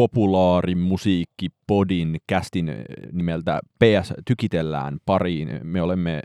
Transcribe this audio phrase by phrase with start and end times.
[0.00, 2.72] populaarimusiikkipodin kästin
[3.12, 5.60] nimeltä PS Tykitellään pariin.
[5.62, 6.22] Me olemme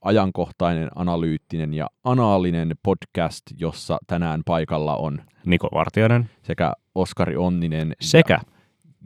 [0.00, 6.30] ajankohtainen, analyyttinen ja anaalinen podcast, jossa tänään paikalla on Niko Vartiainen.
[6.42, 8.40] sekä Oskari Onninen Sekä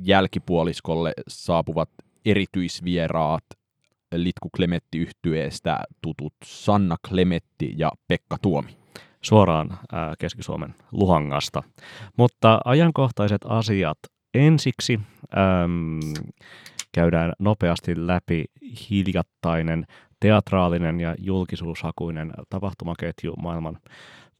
[0.02, 1.90] jälkipuoliskolle saapuvat
[2.24, 3.44] erityisvieraat
[4.14, 8.76] Litku Klemetti yhtyeestä tutut Sanna Klemetti ja Pekka Tuomi.
[9.26, 9.78] Suoraan
[10.18, 11.62] Keski-Suomen Luhangasta.
[12.16, 13.98] Mutta ajankohtaiset asiat
[14.34, 15.00] ensiksi.
[15.64, 16.00] Äm,
[16.92, 18.44] käydään nopeasti läpi
[18.90, 19.86] hiljattainen
[20.20, 23.78] teatraalinen ja julkisuushakuinen tapahtumaketju maailman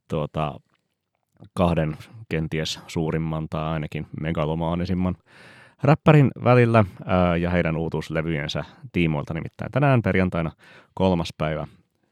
[0.07, 0.59] tuota,
[1.53, 1.97] kahden
[2.29, 5.15] kenties suurimman tai ainakin megalomaanisimman
[5.83, 9.33] räppärin välillä ää, ja heidän uutuuslevyjensä tiimoilta.
[9.33, 10.51] Nimittäin tänään perjantaina
[10.93, 11.67] kolmas päivä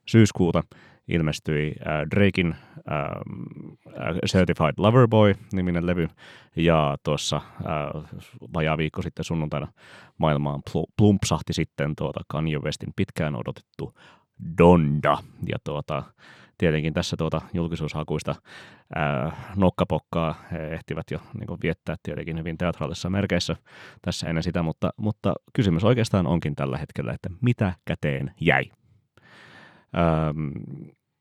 [0.06, 0.64] syyskuuta
[1.08, 2.56] ilmestyi äh, Drakein
[2.92, 6.08] äh, Certified Lover Boy-niminen levy,
[6.56, 8.04] ja tuossa äh,
[8.54, 9.68] vajaa viikko sitten sunnuntaina
[10.18, 13.94] maailmaan pl- plumpsahti sitten tuota Kanye Westin pitkään odotettu
[14.58, 15.18] Donda,
[15.50, 16.04] ja tuota,
[16.58, 18.36] tietenkin tässä tuota julkisuushakuista
[18.96, 23.56] ää, nokkapokkaa he ehtivät jo niin viettää tietenkin hyvin teatraalisissa merkeissä
[24.02, 28.64] tässä ennen sitä, mutta, mutta kysymys oikeastaan onkin tällä hetkellä, että mitä käteen jäi?
[29.98, 30.52] Ähm,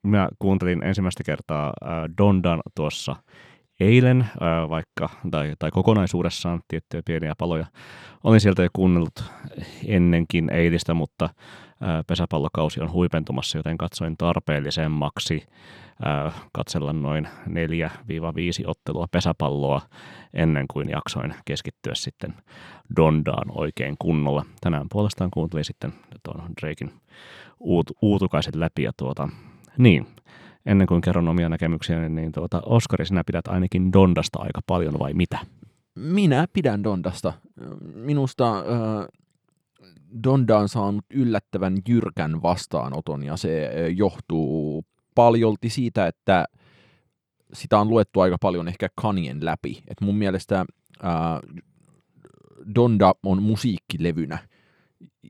[0.04, 3.16] mä kuuntelin ensimmäistä kertaa äh, Dondan tuossa
[3.80, 7.66] eilen, äh, vaikka, tai, tai kokonaisuudessaan tiettyjä pieniä paloja.
[8.24, 9.24] Olin sieltä jo kuunnellut
[9.86, 15.42] ennenkin eilistä, mutta äh, pesäpallokausi on huipentumassa, joten katsoin tarpeellisemmaksi
[16.52, 17.50] katsella noin 4-5
[18.66, 19.80] ottelua pesäpalloa
[20.32, 22.34] ennen kuin jaksoin keskittyä sitten
[22.96, 24.44] Dondaan oikein kunnolla.
[24.60, 26.92] Tänään puolestaan kuuntelin sitten tuon Drakein
[27.60, 29.28] uut, uutukaiset läpi ja tuota,
[29.78, 30.06] niin,
[30.66, 35.14] ennen kuin kerron omia näkemyksiäni, niin tuota, Oskari, sinä pidät ainakin Dondasta aika paljon vai
[35.14, 35.38] mitä?
[35.94, 37.32] Minä pidän Dondasta.
[37.94, 38.64] Minusta äh,
[40.22, 44.84] Donda on saanut yllättävän jyrkän vastaanoton ja se äh, johtuu
[45.14, 46.44] paljolti siitä, että
[47.52, 49.82] sitä on luettu aika paljon ehkä Kanien läpi.
[49.88, 51.10] Et mun mielestä äh,
[52.74, 54.38] Donda on musiikkilevynä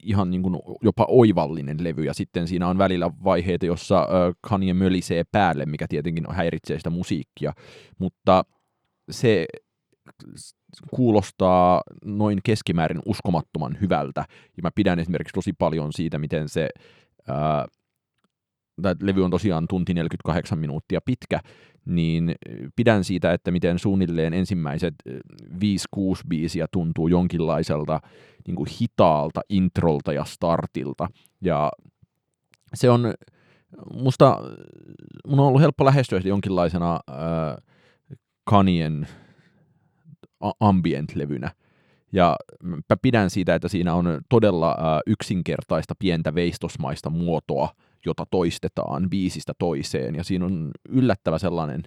[0.02, 4.08] ihan niin kuin jopa oivallinen levy, ja sitten siinä on välillä vaiheita, jossa
[4.40, 7.52] Kanye mölisee päälle, mikä tietenkin häiritsee sitä musiikkia,
[7.98, 8.44] mutta
[9.10, 9.46] se
[10.90, 14.24] kuulostaa noin keskimäärin uskomattoman hyvältä,
[14.56, 16.68] ja mä pidän esimerkiksi tosi paljon siitä, miten se
[17.28, 17.66] ää,
[18.82, 21.40] tämä levy on tosiaan tunti 48 minuuttia pitkä,
[21.86, 22.34] niin
[22.76, 25.16] pidän siitä, että miten suunnilleen ensimmäiset 5-6
[26.28, 28.00] biisiä tuntuu jonkinlaiselta
[28.46, 31.08] niin kuin hitaalta introlta ja startilta.
[31.40, 31.70] Ja
[32.74, 33.14] se on,
[33.94, 34.38] musta,
[35.26, 37.56] mun on ollut helppo lähestyä jonkinlaisena äh,
[38.44, 39.08] Kanien
[40.60, 41.50] ambient-levynä.
[42.12, 47.68] Ja mä pidän siitä, että siinä on todella äh, yksinkertaista pientä veistosmaista muotoa,
[48.06, 50.14] jota toistetaan biisistä toiseen.
[50.14, 51.82] Ja siinä on yllättävä sellainen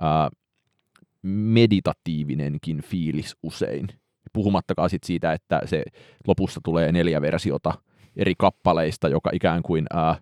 [0.00, 0.30] ää,
[1.22, 3.88] meditatiivinenkin fiilis usein.
[4.32, 5.82] Puhumattakaan sit siitä, että se
[6.26, 7.74] lopussa tulee neljä versiota
[8.16, 10.16] eri kappaleista, joka ikään kuin ää,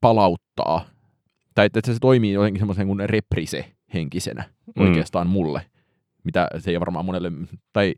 [0.00, 0.84] palauttaa,
[1.54, 4.44] tai että se toimii jotenkin semmoisen kuin reprise henkisenä
[4.76, 4.86] mm.
[4.86, 5.66] oikeastaan mulle,
[6.24, 7.32] mitä se ei varmaan monelle,
[7.72, 7.94] tai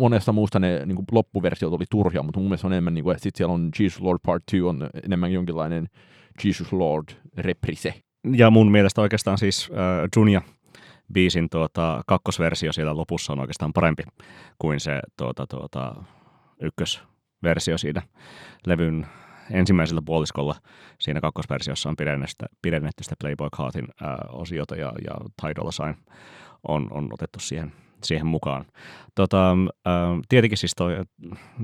[0.00, 3.14] monesta muusta ne niin kuin loppuversiot oli turhia, mutta mun mielestä on enemmän, niin kuin,
[3.14, 5.88] että sit siellä on Jesus Lord Part 2 on enemmän jonkinlainen
[6.44, 7.08] Jesus Lord
[7.38, 7.94] reprise.
[8.36, 10.42] Ja mun mielestä oikeastaan siis äh, Junia
[11.12, 14.02] biisin tuota, kakkosversio siellä lopussa on oikeastaan parempi
[14.58, 15.94] kuin se tuota, tuota,
[16.62, 18.02] ykkösversio siinä
[18.66, 19.06] levyn
[19.50, 20.54] ensimmäisellä puoliskolla.
[21.00, 21.96] Siinä kakkosversiossa on
[22.62, 25.94] pidennetty, sitä Playboy Cartin äh, osiota ja, ja Tidal Sign
[26.68, 27.72] on, on otettu siihen
[28.02, 28.64] siihen mukaan.
[29.14, 29.52] Tota,
[29.86, 29.94] äh,
[30.28, 30.94] tietenkin siis toi,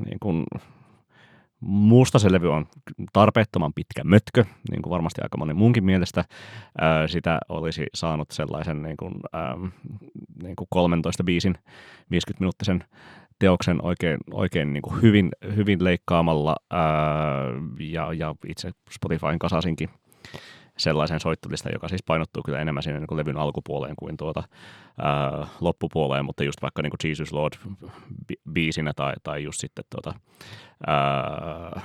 [0.05, 0.45] niin kun,
[1.65, 2.67] Musta se levy on
[3.13, 6.25] tarpeettoman pitkä mötkö, niin kuin varmasti aika moni munkin mielestä.
[6.81, 9.57] Ää, sitä olisi saanut sellaisen niin kuin, ää,
[10.43, 11.55] niin kuin 13 biisin
[12.15, 12.85] 50-minuuttisen
[13.39, 16.83] teoksen oikein, oikein niin kuin hyvin, hyvin leikkaamalla ää,
[17.81, 19.89] ja, ja itse Spotifyn kasasinkin
[20.83, 24.43] sellaisen soittolista, joka siis painottuu kyllä enemmän sinne niin kuin levyn alkupuoleen kuin tuota,
[25.03, 27.53] ää, loppupuoleen, mutta just vaikka niin kuin Jesus Lord
[28.53, 30.21] biisinä tai, tai just sitten tuota,
[30.87, 31.81] ää,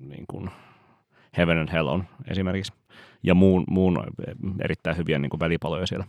[0.00, 0.50] niin kuin
[1.36, 2.72] Heaven and Hell on esimerkiksi
[3.22, 4.04] ja muun, muun
[4.60, 6.06] erittäin hyviä niin kuin välipaloja siellä,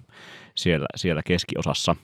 [0.56, 1.96] siellä, siellä keskiosassa.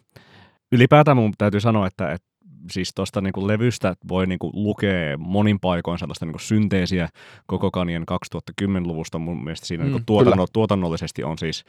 [0.72, 2.28] Ylipäätään mun täytyy sanoa, että, että
[2.72, 7.10] siis tuosta niinku levystä voi niinku lukea monin paikoin sellaista niinku synteesiä
[7.48, 9.20] koko Kanien 2010-luvusta.
[9.20, 11.66] Mun mielestä siinä mm, niinku tuotanno, tuotannollisesti on siis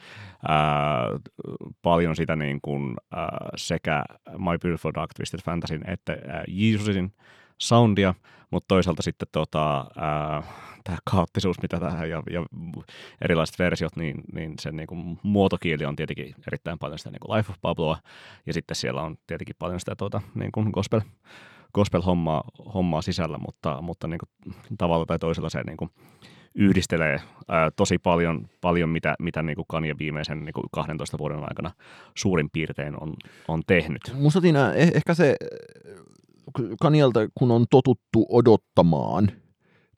[0.47, 0.57] ää,
[1.81, 2.79] paljon sitä niinku,
[3.11, 7.11] ää, sekä My Beautiful Dark Twisted Fantasyn että ää, Jesusin
[7.57, 8.13] soundia,
[8.51, 9.85] mutta toisaalta sitten tota,
[10.83, 12.45] tämä kaoottisuus, mitä tähän ja, ja
[13.21, 17.37] erilaiset versiot, niin, niin sen niin kuin, muotokieli on tietenkin erittäin paljon sitä niin kuin
[17.37, 17.97] Life of Pabloa,
[18.45, 21.01] ja sitten siellä on tietenkin paljon sitä tuota, niin kuin gospel,
[21.73, 22.43] gospel-hommaa
[22.73, 25.91] hommaa sisällä, mutta, mutta niin kuin, tavalla tai toisella se niin kuin,
[26.57, 31.39] yhdistelee ää, tosi paljon, paljon mitä, mitä niin kuin Kanye viimeisen niin kuin 12 vuoden
[31.39, 31.71] aikana
[32.15, 33.13] suurin piirtein on,
[33.47, 34.01] on tehnyt.
[34.13, 35.35] Musta eh- ehkä se
[36.81, 39.31] Kanielta, kun on totuttu odottamaan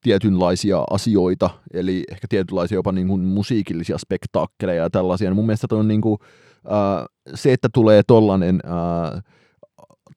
[0.02, 5.34] tietynlaisia asioita, eli ehkä tietynlaisia jopa niin kuin musiikillisia spektaakkeleja ja tällaisia.
[5.34, 6.18] Mun mielestä on niin kuin,
[6.66, 7.06] äh,
[7.36, 9.24] se, että tulee tollainen äh,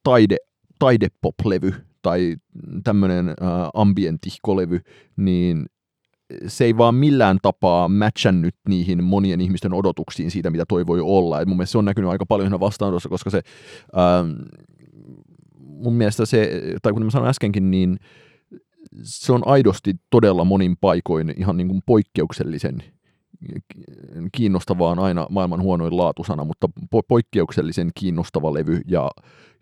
[0.03, 0.37] taide,
[0.79, 2.37] taidepop-levy tai
[2.85, 3.35] tämmöinen äh,
[3.75, 4.81] ambientihkolevy,
[5.17, 5.67] niin
[6.47, 11.41] se ei vaan millään tapaa matchannut niihin monien ihmisten odotuksiin siitä, mitä toi voi olla.
[11.41, 13.41] Et mun mielestä se on näkynyt aika paljon vastaanotossa, koska se
[13.97, 14.27] äh,
[15.73, 17.99] mun mielestä se, tai kuten mä sanoin äskenkin, niin
[19.03, 22.83] se on aidosti todella monin paikoin ihan niin kuin poikkeuksellisen
[24.33, 29.11] kiinnostava on aina maailman huonoin laatusana, mutta po- poikkeuksellisen kiinnostava levy ja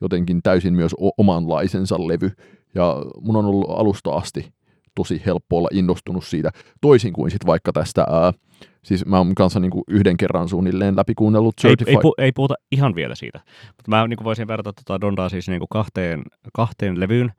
[0.00, 2.30] jotenkin täysin myös o- omanlaisensa levy.
[2.74, 4.52] Ja mun on ollut alusta asti
[4.94, 8.32] tosi helppo olla innostunut siitä, toisin kuin sitten vaikka tästä ää,
[8.82, 11.88] Siis mä oon kanssa niin kuin yhden kerran suunnilleen läpikuunnellut Certified.
[11.88, 13.40] Ei, ei, pu, ei puhuta ihan vielä siitä.
[13.66, 16.22] Mutta mä niin kuin voisin verrata tuota Dondaa siis niin kuin kahteen,
[16.52, 17.32] kahteen levyyn.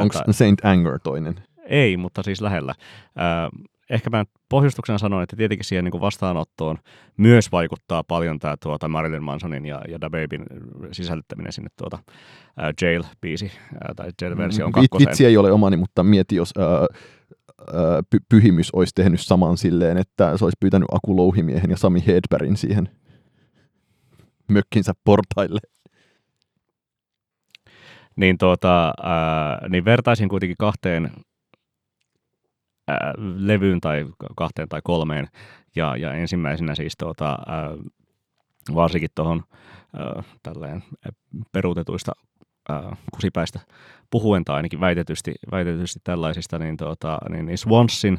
[0.00, 1.34] Onko ta- Saint Anger toinen?
[1.64, 2.74] Ei, mutta siis lähellä.
[3.18, 6.78] Äh, ehkä mä pohjustuksena sanon, että tietenkin siihen niin kuin vastaanottoon
[7.16, 10.46] myös vaikuttaa paljon tämä tuota Marilyn Mansonin ja, ja Da Babyn
[10.92, 15.08] sisällyttäminen sinne tuota uh, Jail-biisi uh, tai Jail-version kakkoseen.
[15.08, 16.96] Vitsi ei ole omani, mutta mieti, jos uh,
[18.14, 22.56] py- pyhimys olisi tehnyt saman silleen, että se olisi pyytänyt Aku Louhimiehen ja Sami Hedbergin
[22.56, 22.88] siihen
[24.48, 25.60] mökkinsä portaille.
[28.16, 31.10] Niin, tuota, ää, niin vertaisin kuitenkin kahteen
[32.88, 34.06] ää, levyyn tai
[34.36, 35.28] kahteen tai kolmeen.
[35.76, 37.70] Ja, ja ensimmäisenä siis tuota, ää,
[38.74, 39.42] varsinkin tuohon
[40.42, 40.82] tälleen
[41.52, 42.12] peruutetuista
[42.68, 43.60] ää, kusipäistä
[44.10, 48.18] puhuen tai ainakin väitetysti, väitetysti tällaisista, niin, tuota, niin, niin Swansin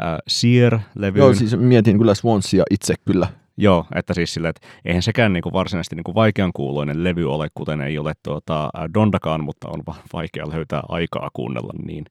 [0.00, 1.18] äh, Sear-levyyn.
[1.18, 3.26] Joo, siis mietin kyllä Swansia itse kyllä.
[3.60, 7.32] Joo, että siis sille, että eihän sekään niin kuin varsinaisesti niin kuin vaikean kuuloinen levy
[7.32, 9.82] ole, kuten ei ole tuota, Dondakaan, mutta on
[10.12, 12.04] vaikea löytää aikaa kuunnella niin,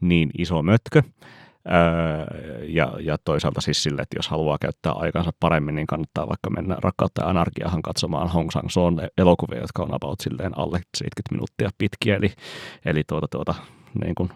[0.00, 1.02] niin iso mötkö.
[1.66, 6.50] Öö, ja, ja toisaalta siis sille, että jos haluaa käyttää aikansa paremmin, niin kannattaa vaikka
[6.50, 11.22] mennä Rakkautta ja anarkiahan katsomaan Hong Sang Son elokuvia, jotka on about silleen alle 70
[11.30, 12.32] minuuttia pitkiä, eli,
[12.84, 13.54] eli tuota, tuota,
[14.04, 14.30] niin kuin,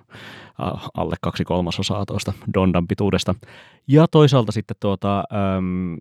[0.94, 3.34] alle kaksi kolmasosaa tuosta Dondan pituudesta.
[3.88, 5.24] Ja toisaalta sitten tuota,
[5.56, 5.96] äm,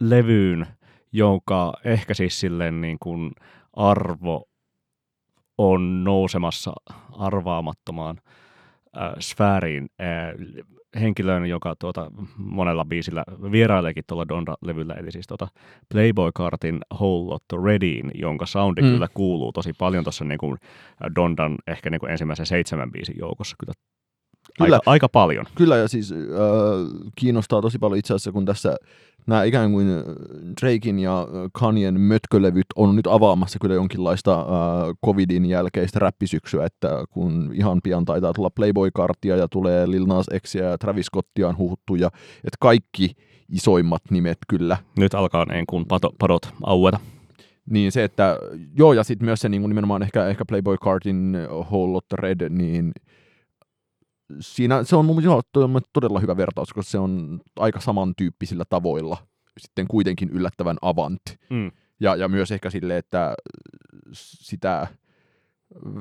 [0.00, 0.66] levyyn,
[1.12, 3.32] jonka ehkä siis silleen niin kuin
[3.72, 4.48] arvo
[5.58, 6.72] on nousemassa
[7.18, 8.20] arvaamattomaan
[8.96, 10.60] äh, sfääriin äh,
[11.00, 15.48] henkilöön, joka tuota, monella biisillä vieraileekin tuolla Donda-levyllä, eli siis tuota
[15.92, 18.88] Playboy-kartin Whole Lot Readyin, jonka soundi mm.
[18.88, 20.58] kyllä kuuluu tosi paljon tuossa niin kuin
[21.14, 23.72] Dondan ehkä niin kuin ensimmäisen seitsemän biisin joukossa kyllä
[24.64, 25.46] Kyllä, aika, aika paljon.
[25.54, 26.18] Kyllä, ja siis äh,
[27.16, 28.76] kiinnostaa tosi paljon itse asiassa, kun tässä
[29.26, 29.88] nämä ikään kuin
[30.60, 34.46] Drakein ja Kanyen mötkölevyt on nyt avaamassa kyllä jonkinlaista äh,
[35.06, 40.64] covidin jälkeistä räppisyksyä, että kun ihan pian taitaa tulla Playboy-karttia ja tulee Lil Nas Xia
[40.64, 42.06] ja Travis Scottia on huhuttu, ja
[42.44, 43.16] että kaikki
[43.48, 44.76] isoimmat nimet kyllä.
[44.96, 47.00] Nyt alkaa niin kuin pato, padot aueta.
[47.70, 48.38] Niin se, että
[48.78, 52.48] joo, ja sitten myös se niin kuin nimenomaan ehkä, ehkä Playboy Cartin Whole Lot Red,
[52.48, 52.92] niin
[54.40, 59.16] siinä se on mun mielestä todella hyvä vertaus, koska se on aika samantyyppisillä tavoilla
[59.58, 61.22] sitten kuitenkin yllättävän avant.
[61.50, 61.70] Mm.
[62.00, 63.34] Ja, ja myös ehkä sille, että
[64.12, 64.86] sitä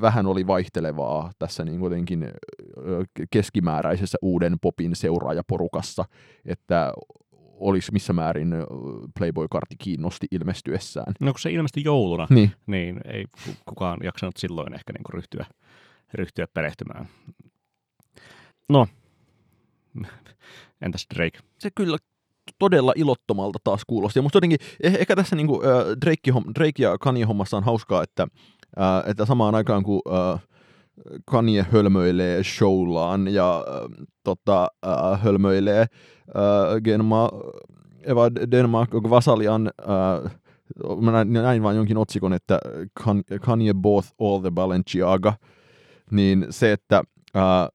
[0.01, 2.27] vähän oli vaihtelevaa tässä niin kuitenkin
[3.31, 6.05] keskimääräisessä uuden popin seuraajaporukassa,
[6.45, 6.93] että
[7.59, 8.55] olisi missä määrin
[9.17, 11.13] Playboy-kartti kiinnosti ilmestyessään.
[11.19, 13.25] No kun se ilmestyi jouluna, niin, niin ei
[13.65, 15.45] kukaan jaksanut silloin ehkä niin ryhtyä,
[16.13, 17.07] ryhtyä perehtymään
[18.69, 18.87] No,
[20.81, 21.39] entäs Drake?
[21.59, 21.97] Se kyllä
[22.59, 24.19] todella ilottomalta taas kuulosti.
[24.19, 28.03] Ja musta jotenkin, eh, ehkä tässä niinku, äh, Drake, Drake ja Kanye hommassa on hauskaa,
[28.03, 28.27] että,
[28.79, 30.39] äh, että samaan aikaan kun äh,
[31.25, 37.29] Kanye hölmöilee showlaan ja äh, tota, äh, hölmöilee äh, Genma,
[38.03, 40.31] Eva Denmark Vasalian äh,
[41.01, 42.59] mä näin, näin vaan jonkin otsikon, että
[43.41, 45.33] Kanye both all the Balenciaga,
[46.11, 47.69] niin se, että ää,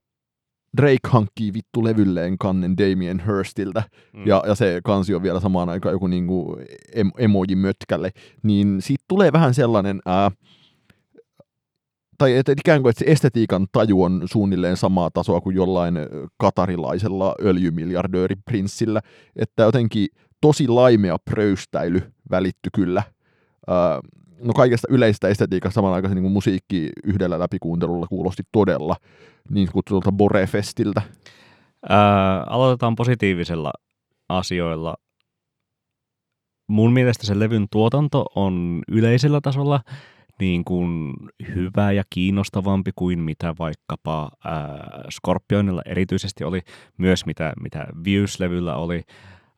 [0.77, 4.27] Drake hankkii vittu levylleen kannen Damien Hirstiltä, mm.
[4.27, 6.57] ja, ja se kansi on vielä samaan aikaan joku niinku
[6.93, 8.11] em, emoji mötkälle,
[8.43, 10.31] niin siitä tulee vähän sellainen, ää,
[12.17, 15.95] tai että ikään kuin että se estetiikan taju on suunnilleen samaa tasoa kuin jollain
[16.37, 19.01] katarilaisella öljymiljardööriprinssillä,
[19.35, 20.07] että jotenkin
[20.41, 22.01] tosi laimea pröystäily
[22.31, 23.03] välitty kyllä.
[23.67, 23.99] Ää,
[24.39, 28.95] no kaikesta yleistä estetiikasta samanaikaisesti niin musiikki yhdellä läpikuuntelulla kuulosti todella
[29.49, 31.01] niin kutsutulta Borefestiltä.
[31.89, 33.73] Ää, aloitetaan positiivisella
[34.29, 34.95] asioilla.
[36.67, 39.81] Mun mielestä se levyn tuotanto on yleisellä tasolla
[40.39, 41.13] niin kuin
[41.55, 46.61] hyvä ja kiinnostavampi kuin mitä vaikkapa ää, Scorpionilla erityisesti oli,
[46.97, 49.01] myös mitä, mitä Views-levyllä oli.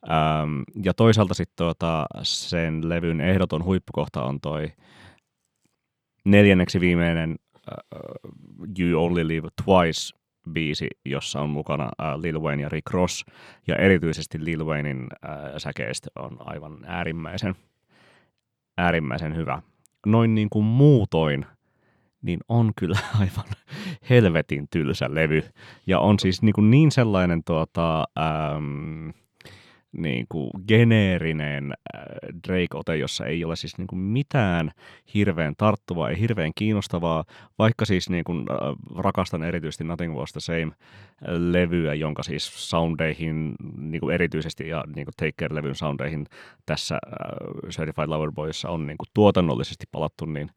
[0.10, 4.72] Ähm, ja toisaalta sitten tuota, sen levyn ehdoton huippukohta on toi
[6.26, 7.36] neljänneksi viimeinen
[7.96, 8.30] uh,
[8.80, 10.18] You Only Live Twice
[10.52, 13.26] biisi, jossa on mukana uh, Lil Wayne ja Rick Ross,
[13.68, 17.56] ja erityisesti Lil Waynein uh, säkeistä on aivan äärimmäisen,
[18.78, 19.62] äärimmäisen hyvä.
[20.06, 21.46] Noin niin kuin muutoin,
[22.22, 23.46] niin on kyllä aivan
[24.10, 25.44] helvetin tylsä levy,
[25.88, 28.04] ja on siis niin, kuin niin sellainen tuota,
[28.58, 29.14] um,
[29.92, 32.02] niin kuin geneerinen äh,
[32.48, 34.72] Drake-ote, jossa ei ole siis niin kuin mitään
[35.14, 37.24] hirveän tarttuvaa ja hirveän kiinnostavaa,
[37.60, 38.58] vaikka siis niin kuin, äh,
[38.98, 45.06] rakastan erityisesti Nothing Was the Same-levyä, äh, jonka siis soundeihin niin kuin erityisesti ja niin
[45.06, 46.26] kuin Take Care-levyn soundeihin
[46.66, 47.00] tässä
[47.70, 50.50] Certified Lover Boyssa on niin kuin tuotannollisesti palattu, niin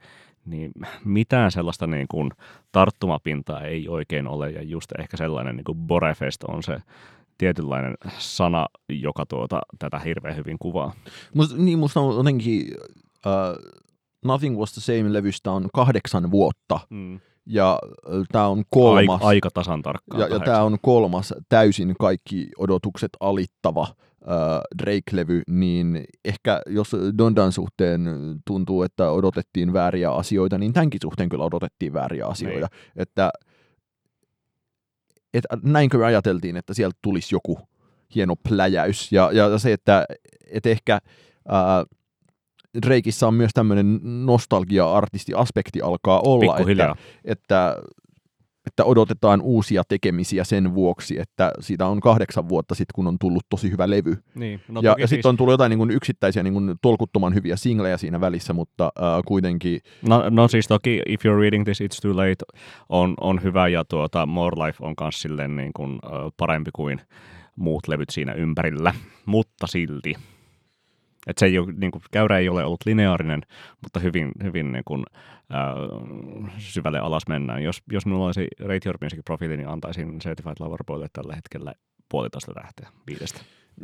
[0.44, 0.72] niin
[1.04, 2.30] mitään sellaista niin kuin
[2.72, 6.76] tarttumapintaa ei oikein ole, ja just ehkä sellainen niin kuin Borefest on se
[7.40, 10.92] tietynlainen sana, joka tuota, tätä hirveän hyvin kuvaa.
[11.35, 12.66] Must, niin, musta on jotenkin
[13.26, 13.80] uh,
[14.25, 16.80] Nothing Was the Same-levystä on kahdeksan vuotta.
[16.90, 17.20] Mm.
[17.47, 17.78] Ja
[18.32, 19.14] tämä on kolmas.
[19.14, 20.20] Aika, aika tasan tarkkaan.
[20.20, 27.52] Ja, ja tämä on kolmas täysin kaikki odotukset alittava uh, Drake-levy, niin ehkä jos Dondan
[27.52, 28.09] suhteen
[28.47, 32.68] tuntuu, että odotettiin vääriä asioita, niin tämänkin suhteen kyllä odotettiin vääriä asioita.
[32.73, 32.92] Niin.
[32.97, 33.30] Että
[35.34, 37.58] että näinkö ajateltiin, että sieltä tulisi joku
[38.14, 39.12] hieno pläjäys.
[39.12, 40.06] Ja, ja se, että,
[40.50, 41.00] että ehkä
[41.49, 41.84] ää,
[42.87, 46.94] Drakeissa on myös tämmöinen nostalgia-artisti-aspekti alkaa olla, että,
[47.25, 47.76] että
[48.67, 53.43] että odotetaan uusia tekemisiä sen vuoksi, että siitä on kahdeksan vuotta sitten, kun on tullut
[53.50, 54.17] tosi hyvä levy.
[54.35, 55.11] Niin, no ja, ja siis...
[55.11, 58.85] sitten on tullut jotain niin kuin yksittäisiä niin kuin tolkuttoman hyviä singlejä siinä välissä, mutta
[58.85, 59.81] äh, kuitenkin...
[60.09, 62.45] No, no siis toki If You're Reading This, It's Too Late
[62.88, 67.00] on, on hyvä ja tuota, More Life on myös silleen niin kuin, äh, parempi kuin
[67.57, 68.95] muut levyt siinä ympärillä,
[69.26, 70.14] mutta silti
[71.26, 73.42] et se ei ole, niin kuin, käyrä ei ole ollut lineaarinen,
[73.82, 75.04] mutta hyvin, hyvin niin kuin,
[75.54, 77.62] äh, syvälle alas mennään.
[77.62, 81.74] Jos, jos minulla olisi Rate Your Music-profiili, niin antaisin Certified Lover Boylle tällä hetkellä
[82.08, 83.40] puolitoista lähteä viidestä.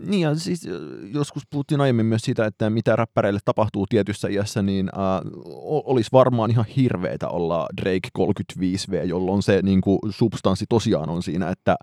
[0.06, 0.68] Niin ja siis
[1.12, 5.20] joskus puhuttiin aiemmin myös siitä, että mitä räppäreille tapahtuu tietyssä iässä, niin äh,
[5.64, 11.50] olisi varmaan ihan hirveetä olla Drake 35V, jolloin se niin kuin, substanssi tosiaan on siinä,
[11.50, 11.76] että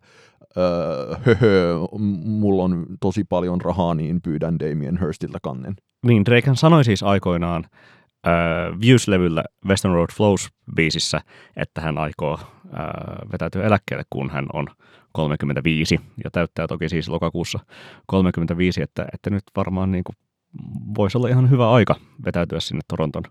[0.58, 1.78] öö, höhö,
[2.24, 5.76] mulla on tosi paljon rahaa, niin pyydän Damien Hirstiltä kannen.
[6.06, 7.66] Niin, Drake sanoi siis aikoinaan
[8.28, 8.34] äh,
[8.82, 11.22] Views-levyllä Western Road Flows-biisissä,
[11.56, 14.68] että hän aikoo äh, vetäytyä eläkkeelle, kun hän on
[15.12, 17.60] 35 ja täyttää toki siis lokakuussa
[18.08, 20.16] 35, että, että nyt varmaan niin kuin
[20.98, 21.96] voisi olla ihan hyvä aika
[22.26, 23.24] vetäytyä sinne Toronton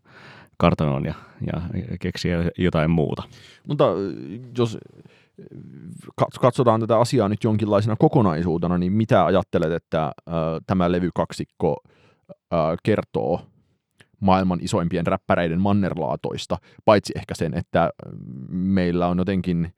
[0.56, 1.14] kartanoon ja,
[1.46, 1.60] ja
[2.00, 3.22] keksiä jotain muuta.
[3.68, 3.84] Mutta
[4.58, 4.78] jos
[6.40, 10.12] katsotaan tätä asiaa nyt jonkinlaisena kokonaisuutena, niin mitä ajattelet, että äh,
[10.66, 11.76] tämä levykaksikko
[12.30, 13.40] äh, kertoo
[14.20, 17.90] maailman isoimpien räppäreiden mannerlaatoista, paitsi ehkä sen, että
[18.48, 19.72] meillä on jotenkin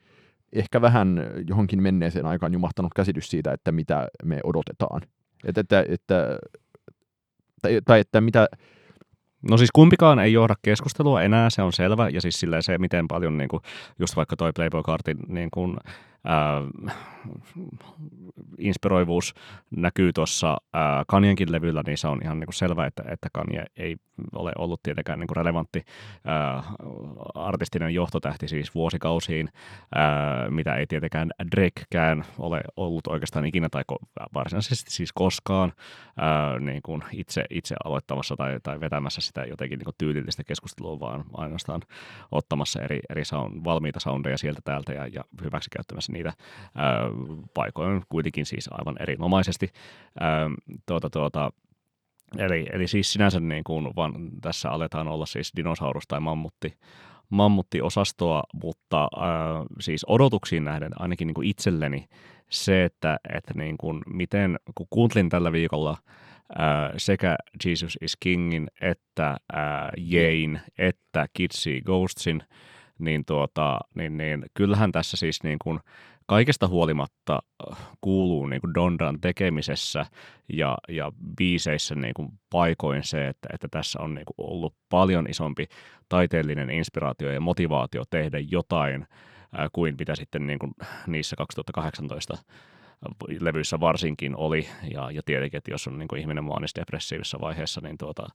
[0.53, 5.03] ehkä vähän johonkin menneeseen aikaan jumahtanut käsitys siitä, että mitä me odotetaan.
[5.45, 6.39] Et, että, että,
[7.63, 8.49] tai, tai että mitä...
[9.51, 13.09] No siis kumpikaan ei johda keskustelua enää, se on selvä, ja siis silleen se, miten
[13.09, 13.63] paljon niin kuin,
[13.99, 15.77] just vaikka toi Playboy-kartin niin kuin,
[16.27, 16.97] äh,
[18.59, 19.35] inspiroivuus
[19.71, 23.65] näkyy tuossa äh, Kanjenkin levyllä, niin se on ihan niin kuin selvä, että, että Kanye
[23.77, 23.97] ei
[24.33, 25.83] ole ollut tietenkään niin kuin relevantti
[26.29, 26.65] äh,
[27.35, 29.49] artistinen johtotähti siis vuosikausiin,
[29.97, 35.73] äh, mitä ei tietenkään Drakekään ole ollut oikeastaan ikinä tai ko- varsinaisesti siis koskaan
[36.09, 41.01] äh, niin kuin itse, itse aloittamassa tai, tai vetämässä sitä jotenkin niin kuin tyylillistä keskustelua,
[41.01, 41.83] vaan ainoastaan
[42.33, 46.35] ottamassa eri, eri sound, valmiita soundeja sieltä täältä ja, ja hyväksikäyttämässä niitä äh,
[47.55, 49.69] paikoin kuitenkin siis aivan erinomaisesti.
[50.23, 51.51] Äh, tuota, tuota,
[52.39, 56.79] Eli, eli siis sinänsä niin kuin, vaan tässä aletaan olla siis dinosaurus tai mammutti,
[57.29, 62.07] mammuttiosastoa, mutta äh, siis odotuksiin nähden ainakin niin kuin itselleni
[62.51, 68.69] se, että, että niin kuin miten, kun kuuntelin tällä viikolla äh, sekä Jesus is Kingin,
[68.81, 69.37] että
[69.97, 72.43] Jane, että Kitsy Ghostsin,
[73.05, 75.81] niin, tuota, niin, niin kyllähän tässä siis niin kuin
[76.27, 77.39] kaikesta huolimatta
[77.71, 80.07] äh, kuuluu niin kuin Dondan tekemisessä
[80.53, 85.27] ja, ja biiseissä niin kuin paikoin se, että, että tässä on niin kuin ollut paljon
[85.31, 85.67] isompi
[86.09, 89.03] taiteellinen inspiraatio ja motivaatio tehdä jotain
[89.59, 90.73] äh, kuin mitä sitten niin kuin
[91.07, 92.39] niissä 2018
[93.41, 97.99] levyissä varsinkin oli, ja, ja tietenkin, että jos on niin kuin ihminen maanis-depressiivisessä vaiheessa, niin,
[97.99, 98.27] tuota,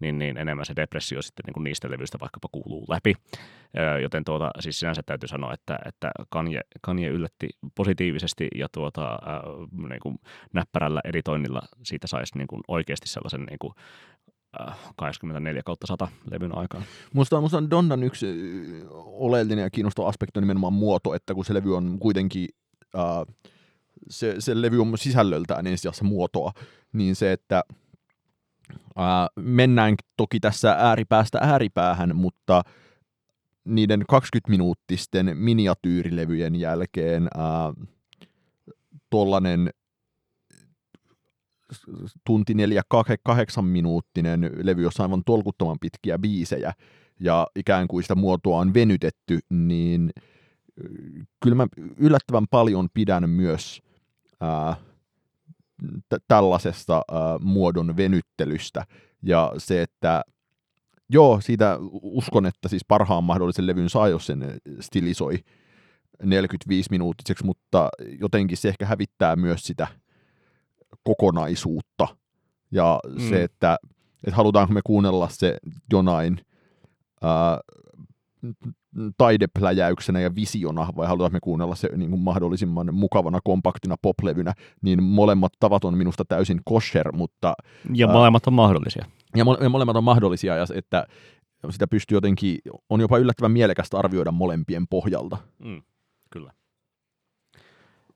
[0.00, 3.14] niin, niin enemmän se depressio sitten niin kuin niistä levyistä vaikkapa kuuluu läpi.
[4.02, 9.88] Joten tuota, siis sinänsä täytyy sanoa, että, että Kanye, Kanye yllätti positiivisesti, ja tuota, äh,
[9.88, 10.18] niin kuin
[10.52, 13.74] näppärällä editoinnilla siitä saisi niin kuin oikeasti sellaisen niin kuin
[14.96, 16.82] 84 kautta 100 levyn aikaan.
[17.14, 18.26] Musta, musta on Donnan yksi
[18.94, 22.48] oleellinen ja kiinnostava aspekti on nimenomaan muoto, että kun se levy on kuitenkin
[22.96, 23.34] äh,
[24.10, 26.52] se, se levy on sisällöltään ensisijassa muotoa,
[26.92, 27.64] niin se, että
[28.96, 32.62] ää, mennään toki tässä ääripäästä ääripäähän, mutta
[33.64, 37.72] niiden 20-minuuttisten miniatyyrilevyjen jälkeen ää,
[39.10, 39.70] tollanen
[42.26, 42.82] tunti neljä
[43.22, 46.72] kahdeksan minuuttinen levy, jossa aivan tolkuttoman pitkiä biisejä,
[47.20, 50.10] ja ikään kuin sitä muotoa on venytetty, niin
[51.40, 53.82] kyllä mä yllättävän paljon pidän myös
[54.40, 54.76] ää,
[56.08, 58.84] t- tällaisesta ää, muodon venyttelystä.
[59.22, 60.22] Ja se, että
[61.10, 65.38] joo, siitä uskon, että siis parhaan mahdollisen levyn saa, jos sen stilisoi
[66.24, 67.88] 45-minuuttiseksi, mutta
[68.20, 69.86] jotenkin se ehkä hävittää myös sitä
[71.02, 72.08] kokonaisuutta.
[72.70, 73.28] Ja mm.
[73.28, 73.76] se, että,
[74.24, 75.58] että halutaanko me kuunnella se
[75.92, 76.40] jonain
[77.22, 77.60] ää,
[79.16, 85.02] taidepläjäyksenä ja visiona, vai halutaan me kuunnella se niin kuin mahdollisimman mukavana, kompaktina poplevynä, niin
[85.02, 87.54] molemmat tavat on minusta täysin kosher, mutta...
[87.94, 89.04] Ja molemmat on mahdollisia.
[89.36, 91.06] Ja, mole, ja molemmat on mahdollisia, ja että
[91.70, 92.58] sitä pystyy jotenkin,
[92.90, 95.36] on jopa yllättävän mielekästä arvioida molempien pohjalta.
[95.58, 95.82] Mm,
[96.30, 96.52] kyllä.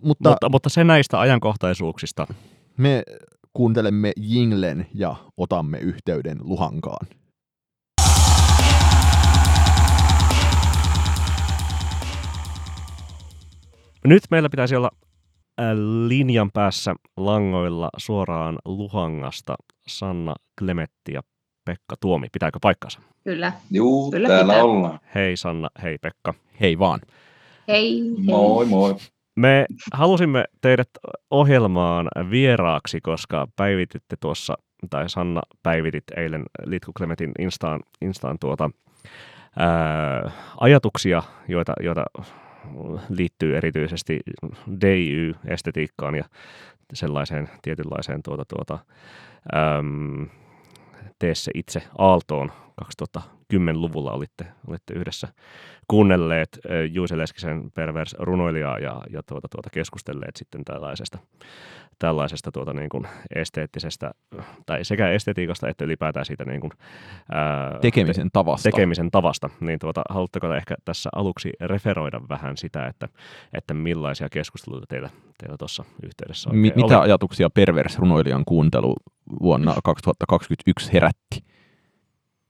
[0.02, 2.26] Mutta, mutta, mutta se näistä ajankohtaisuuksista.
[2.76, 3.02] Me
[3.52, 7.06] kuuntelemme Jinglen ja otamme yhteyden Luhankaan.
[14.04, 14.90] Nyt meillä pitäisi olla
[15.60, 15.66] äh,
[16.06, 19.54] linjan päässä langoilla suoraan Luhangasta
[19.86, 21.20] Sanna Klemetti ja
[21.64, 22.26] Pekka Tuomi.
[22.32, 23.00] Pitääkö paikkansa?
[23.24, 23.52] Kyllä.
[23.70, 24.64] Juu, Kyllä täällä pitää.
[24.64, 24.98] ollaan.
[25.14, 26.34] Hei Sanna, hei Pekka.
[26.60, 27.00] Hei vaan.
[27.68, 28.24] Hei, hei.
[28.24, 28.96] Moi moi.
[29.36, 30.88] Me halusimme teidät
[31.30, 34.54] ohjelmaan vieraaksi, koska päivititte tuossa,
[34.90, 38.70] tai Sanna päivitit eilen Litku Klemetin Instaan, Instaan tuota,
[39.58, 42.04] ää, ajatuksia, joita, joita
[43.09, 44.20] liittyy erityisesti
[44.81, 46.25] DIY-estetiikkaan ja
[46.92, 48.79] sellaiseen tietynlaiseen tuota, tuota,
[49.79, 50.29] äm,
[51.22, 52.52] tee se itse Aaltoon
[52.85, 55.28] 2010-luvulla olitte, olitte yhdessä
[55.88, 56.58] kuunnelleet
[56.90, 61.18] Juuse Leskisen pervers runoilijaa ja, ja tuota, tuota, keskustelleet sitten tällaisesta,
[61.98, 64.11] tällaisesta tuota, niin kuin esteettisestä,
[64.66, 66.72] tai sekä estetiikasta että ylipäätään siitä niin kuin,
[67.32, 68.70] ää, Tekemisen tavasta.
[68.70, 69.50] tekemisen tavasta.
[69.61, 73.08] Niin tuota, haluatteko ehkä tässä aluksi referoida vähän sitä, että,
[73.52, 77.04] että millaisia keskusteluita teillä, teillä tuossa yhteydessä oikein mitä oli?
[77.04, 78.96] ajatuksia perversrunoilijan kuuntelu
[79.42, 81.44] vuonna 2021 herätti?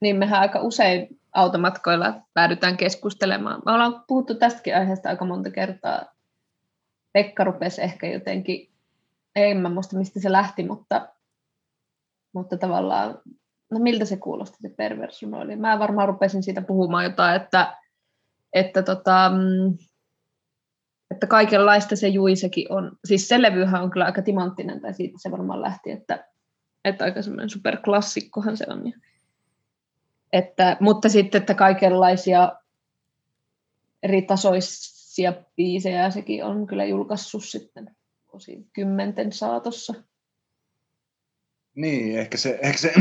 [0.00, 3.62] Niin mehän aika usein automatkoilla päädytään keskustelemaan.
[3.66, 6.02] Me ollaan puhuttu tästäkin aiheesta aika monta kertaa.
[7.12, 8.70] Pekka rupesi ehkä jotenkin,
[9.36, 11.08] en mä muista mistä se lähti, mutta,
[12.32, 13.18] mutta tavallaan,
[13.70, 15.56] no miltä se kuulosti se perversunoili.
[15.56, 17.76] Mä varmaan rupesin siitä puhumaan jotain, että,
[18.52, 19.78] että, tota, mm,
[21.10, 22.92] että kaikenlaista se juisekin on.
[23.04, 26.31] Siis se levyhän on kyllä aika timanttinen, tai siitä se varmaan lähti, että,
[26.84, 28.86] että aika semmoinen superklassikkohan se on.
[28.86, 28.98] Ja
[30.32, 32.52] että, mutta sitten, että kaikenlaisia
[34.02, 37.96] eri tasoisia biisejä sekin on kyllä julkaissut sitten
[38.32, 39.94] osin kymmenten saatossa.
[41.74, 42.92] Niin, ehkä se, ehkä se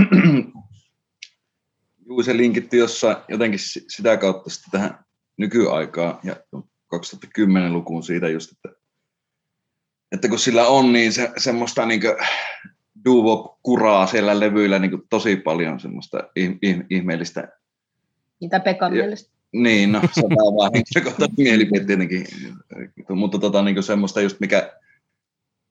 [2.05, 5.05] juu, se linkitti jossain jotenkin si- sitä kautta sitten tähän
[5.37, 6.35] nykyaikaan ja
[6.95, 8.79] 2010-lukuun siitä just, että,
[10.11, 12.01] että kun sillä on niin se, semmoista niin
[13.05, 17.47] duo-kuraa siellä levyillä niin tosi paljon semmoista ih- ih- ihmeellistä.
[18.41, 19.31] Mitä Pekan Ja- mielestä.
[19.53, 22.25] Niin, no se on vaan henkilökohtainen mielipide tietenkin,
[23.09, 24.71] mutta tota, niin semmoista just mikä,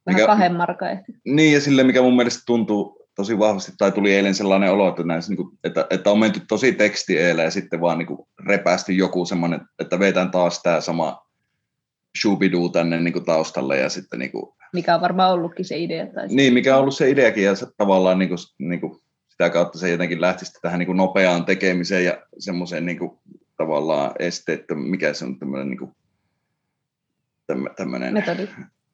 [0.07, 1.13] Vähän mikä- kahden markan ehkä.
[1.25, 5.03] Niin, ja sille, mikä mun mielestä tuntuu tosi vahvasti, tai tuli eilen sellainen olo, että,
[5.03, 8.29] näissä, niin kuin, että, että on menty tosi teksti eilen ja sitten vaan niin kuin,
[8.47, 11.27] repästy joku semmoinen, että vetään taas tämä sama
[12.21, 16.07] shubidoo tänne niin kuin, taustalle ja sitten niin kuin, Mikä on varmaan ollutkin se idea.
[16.07, 19.51] Tai niin, mikä on ollut se ideakin ja se, tavallaan niin kuin, niin kuin, sitä
[19.51, 23.19] kautta se jotenkin lähtisi tähän niin kuin, nopeaan tekemiseen ja semmoiseen niin kuin,
[23.57, 25.91] tavallaan esteettä, mikä se on tämmöinen niin kuin,
[27.77, 28.49] tämmöinen, metodi.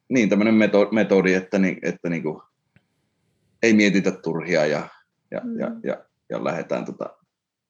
[0.09, 2.41] Niin, tämmöinen metodi, metodi että, niin, että niin kuin,
[3.63, 4.87] ei mietitä turhia ja,
[5.31, 5.59] ja, mm.
[5.59, 5.97] ja, ja,
[6.29, 7.09] ja lähdetään tota,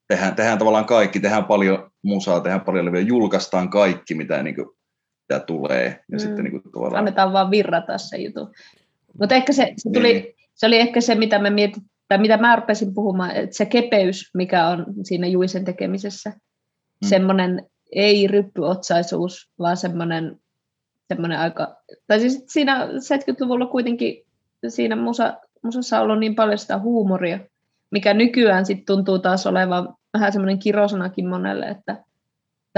[0.08, 4.77] tehdään, tehdään tavallaan kaikki, tehdään paljon musaa, tehdään paljon levyjä, julkaistaan kaikki, mitä, niin kuin,
[5.30, 5.86] mitä tulee.
[5.86, 6.20] Ja mm.
[6.20, 7.00] sitten, niin kuin, tavallaan...
[7.00, 8.50] Annetaan vaan virrata se juttu.
[9.20, 10.36] Mutta ehkä se, se, tuli, niin.
[10.56, 14.30] se oli ehkä se, mitä me mietit, tai mitä mä rupesin puhumaan, että se kepeys,
[14.34, 17.08] mikä on siinä Juisen tekemisessä, mm.
[17.08, 20.40] semmoinen ei ryppyotsaisuus, vaan semmoinen,
[21.08, 21.76] semmoinen aika,
[22.08, 24.26] tai siis siinä 70-luvulla kuitenkin
[24.68, 27.40] siinä musa, musassa on ollut niin paljon sitä huumoria,
[27.92, 32.04] mikä nykyään sitten tuntuu taas olevan vähän semmoinen kirosanakin monelle, että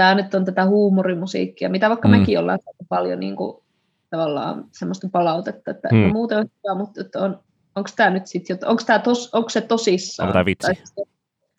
[0.00, 2.16] tämä nyt on tätä huumorimusiikkia, mitä vaikka mm.
[2.16, 3.62] mekin ollaan saatu paljon niin kuin,
[4.10, 5.98] tavallaan semmoista palautetta, että mm.
[5.98, 7.40] no, muuten on hyvä, mutta että on,
[7.76, 10.26] onko tämä nyt sitten, onko, tämä tos, onko se tosissaan?
[10.26, 10.66] Onko tämä vitsi?
[10.66, 11.04] Tai,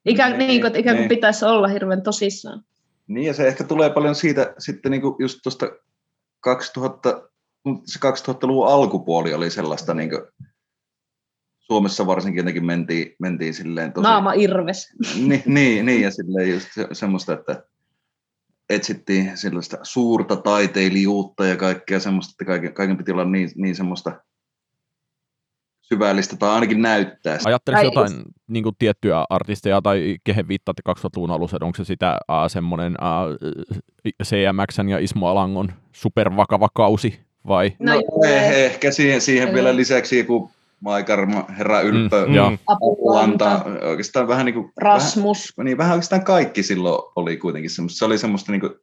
[0.06, 1.10] ikään, niin, niin, kuin, ikään kuin niin.
[1.10, 2.64] pitäisi olla hirveän tosissaan.
[3.08, 5.68] Niin, ja se ehkä tulee paljon siitä sitten niin kuin just tuosta
[6.40, 7.22] 2000,
[7.86, 10.22] se 2000-luvun alkupuoli oli sellaista niin kuin,
[11.60, 14.04] Suomessa varsinkin jotenkin mentiin, mentiin silleen tosi...
[14.04, 14.94] Naama irves.
[15.16, 17.64] Niin, niin, niin ja silleen just se, semmoista, että
[18.72, 24.22] etsittiin sellaista suurta taiteilijuutta ja kaikkea semmoista, että kaiken, kaiken piti olla niin, niin semmoista
[25.82, 27.38] syvällistä tai ainakin näyttää.
[27.46, 28.12] Ajattelisi jotain
[28.48, 33.52] niin kuin tiettyjä artisteja tai kehen viittaatte 2000-luvun alussa, onko se sitä uh, semmoinen uh,
[34.24, 37.74] CMXn ja Ismo Alangon supervakava kausi vai?
[37.80, 42.58] No, no eh, ehkä siihen, siihen vielä lisäksi joku Maikarma, Herra Ylppö, mm, mm.
[42.68, 45.54] Apulanta, oikeastaan vähän niin kuin, Rasmus.
[45.58, 48.74] Vähän, niin vähän oikeastaan kaikki silloin oli kuitenkin semmoista, se oli semmoista niin kuin,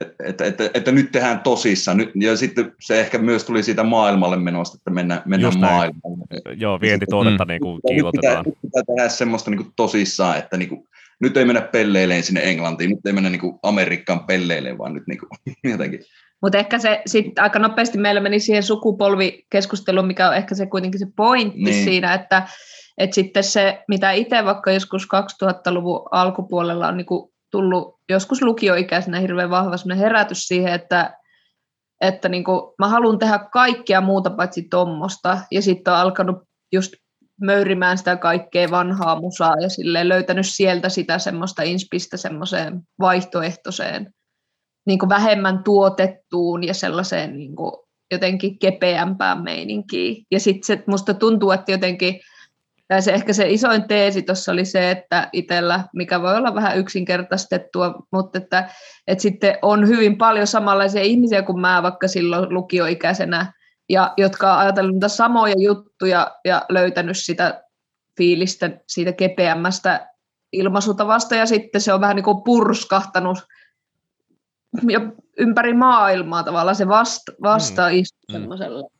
[0.00, 1.96] että, että, että, että, nyt tehdään tosissaan.
[1.96, 6.54] Nyt, ja sitten se ehkä myös tuli siitä maailmalle menosta, että mennään, mennään maailmalle.
[6.56, 8.44] Joo, vientituotetta niin kuin kiilotetaan.
[8.44, 10.88] Nyt pitää, pitää tehdä semmoista niin kuin tosissaan, että niin kuin,
[11.20, 15.06] nyt ei mennä pelleileen sinne Englantiin, nyt ei mennä niin kuin Amerikkaan pelleileen, vaan nyt
[15.06, 15.30] niin kuin,
[15.72, 16.00] jotenkin
[16.42, 21.00] mutta ehkä se sitten aika nopeasti meillä meni siihen sukupolvikeskusteluun, mikä on ehkä se kuitenkin
[21.00, 21.84] se pointti niin.
[21.84, 22.48] siinä, että,
[22.98, 25.08] että sitten se, mitä itse vaikka joskus
[25.44, 31.16] 2000-luvun alkupuolella on niinku tullut joskus lukioikäisenä hirveän vahva herätys siihen, että,
[32.00, 36.36] että niinku, mä haluan tehdä kaikkea muuta paitsi tuommoista, ja sitten on alkanut
[36.72, 36.92] just
[37.40, 44.14] möyrimään sitä kaikkea vanhaa musaa ja silleen löytänyt sieltä sitä semmoista inspistä semmoiseen vaihtoehtoiseen
[44.86, 47.72] niin kuin vähemmän tuotettuun ja sellaiseen niin kuin
[48.10, 50.26] jotenkin kepeämpään meininkiin.
[50.30, 52.20] Ja sitten musta tuntuu, että jotenkin,
[52.88, 56.78] tai se ehkä se isoin teesi tuossa oli se, että itsellä, mikä voi olla vähän
[56.78, 58.70] yksinkertaistettua, mutta että,
[59.06, 63.52] että sitten on hyvin paljon samanlaisia ihmisiä kuin mä vaikka silloin lukioikäisenä,
[63.88, 67.64] ja jotka on ajatellut niitä samoja juttuja ja löytänyt sitä
[68.16, 70.06] fiilistä siitä kepeämmästä
[70.52, 73.38] ilmaisutavasta, ja sitten se on vähän niin kuin purskahtanut
[75.38, 77.96] ympäri maailmaa tavallaan se vasta, vasta mm.
[77.96, 78.32] mm.
[78.32, 78.90] semmoiselle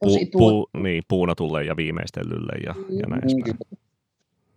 [0.00, 3.76] pu, pu, niin, puunatulle ja viimeistellylle ja, ja näin mm.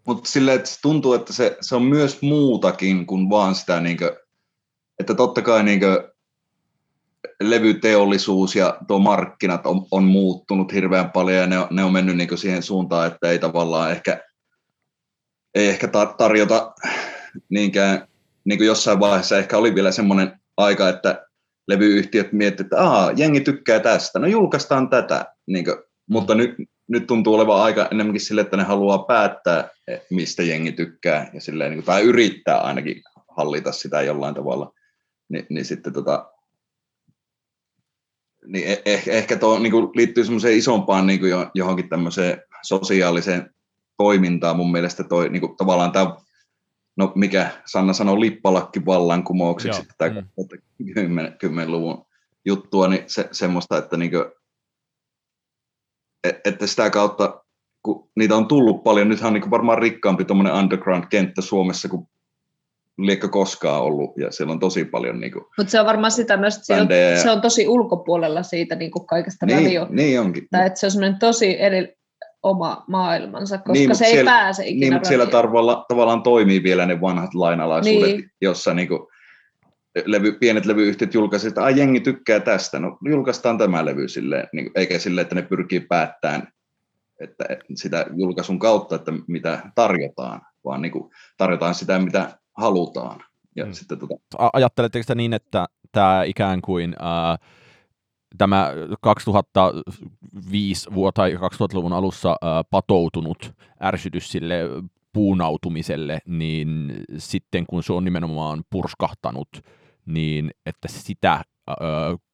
[0.06, 4.10] Mutta silleen, että tuntuu, että se, se on myös muutakin kuin vaan sitä, niin kuin,
[5.00, 5.98] että totta kai niin kuin,
[7.42, 12.18] levyteollisuus ja tuo markkinat on, on muuttunut hirveän paljon ja ne on, ne on mennyt
[12.18, 14.24] niin siihen suuntaan, että ei tavallaan ehkä,
[15.56, 16.74] ei ehkä tarjota
[17.50, 18.08] niinkään
[18.46, 21.28] niin kuin jossain vaiheessa ehkä oli vielä semmoinen aika, että
[21.68, 25.26] levyyhtiöt miettivät, että Aa, jengi tykkää tästä, no julkaistaan tätä.
[25.48, 25.78] Niin kuin,
[26.10, 26.56] mutta nyt,
[26.88, 29.70] nyt tuntuu olevan aika enemmänkin sille, että ne haluaa päättää,
[30.10, 33.02] mistä jengi tykkää, ja silleen, niin kuin, tai yrittää ainakin
[33.38, 34.74] hallita sitä jollain tavalla.
[35.30, 36.30] Ni, niin sitten tota,
[38.46, 43.54] niin eh, ehkä tuo niin kuin liittyy semmoiseen isompaan niin kuin johonkin tämmöiseen sosiaaliseen
[43.98, 46.16] toimintaan mun mielestä toi, niin kuin, tavallaan tämä
[46.96, 49.94] no mikä Sanna sanoi lippalakki vallankumoukseksi Joo.
[49.98, 50.28] tätä mm.
[51.44, 52.06] 10-luvun
[52.46, 54.26] juttua, niin se, semmoista, että, niin kuin,
[56.46, 57.44] että sitä kautta,
[57.84, 62.08] kun niitä on tullut paljon, nythän on niin varmaan rikkaampi tuommoinen underground-kenttä Suomessa kuin
[62.98, 66.56] liekö koskaan ollut, ja siellä on tosi paljon niin Mutta se on varmaan sitä myös,
[66.56, 66.88] että se on,
[67.22, 69.88] se on tosi ulkopuolella siitä niin kuin kaikesta niin, radio.
[69.90, 70.48] Niin onkin.
[70.52, 71.96] Tai että se on semmoinen tosi eri,
[72.44, 76.64] oma maailmansa, koska niin, se ei siellä, pääse ikinä Niin, mutta siellä tavallaan, tavallaan toimii
[76.64, 78.32] vielä ne vanhat lainalaisuudet, niin.
[78.42, 79.00] jossa niin kuin,
[80.06, 85.00] levy, pienet levyyhtiöt julkaisivat, että jengi tykkää tästä, no julkaistaan tämä levy silleen, niin, eikä
[85.00, 86.48] silleen, että ne pyrkii päättämään
[87.24, 93.24] että sitä julkaisun kautta, että mitä tarjotaan, vaan niin kuin tarjotaan sitä, mitä halutaan.
[93.56, 93.74] Ja hmm.
[93.74, 94.16] sitten tota...
[94.54, 97.38] Ajatteletteko te niin, että tämä ikään kuin ää,
[98.38, 102.36] tämä 2005 vuotta tai 2000-luvun alussa
[102.70, 104.56] patoutunut ärsytys sille
[105.14, 109.50] puunautumiselle, niin sitten kun se on nimenomaan purskahtanut,
[110.06, 111.42] niin että sitä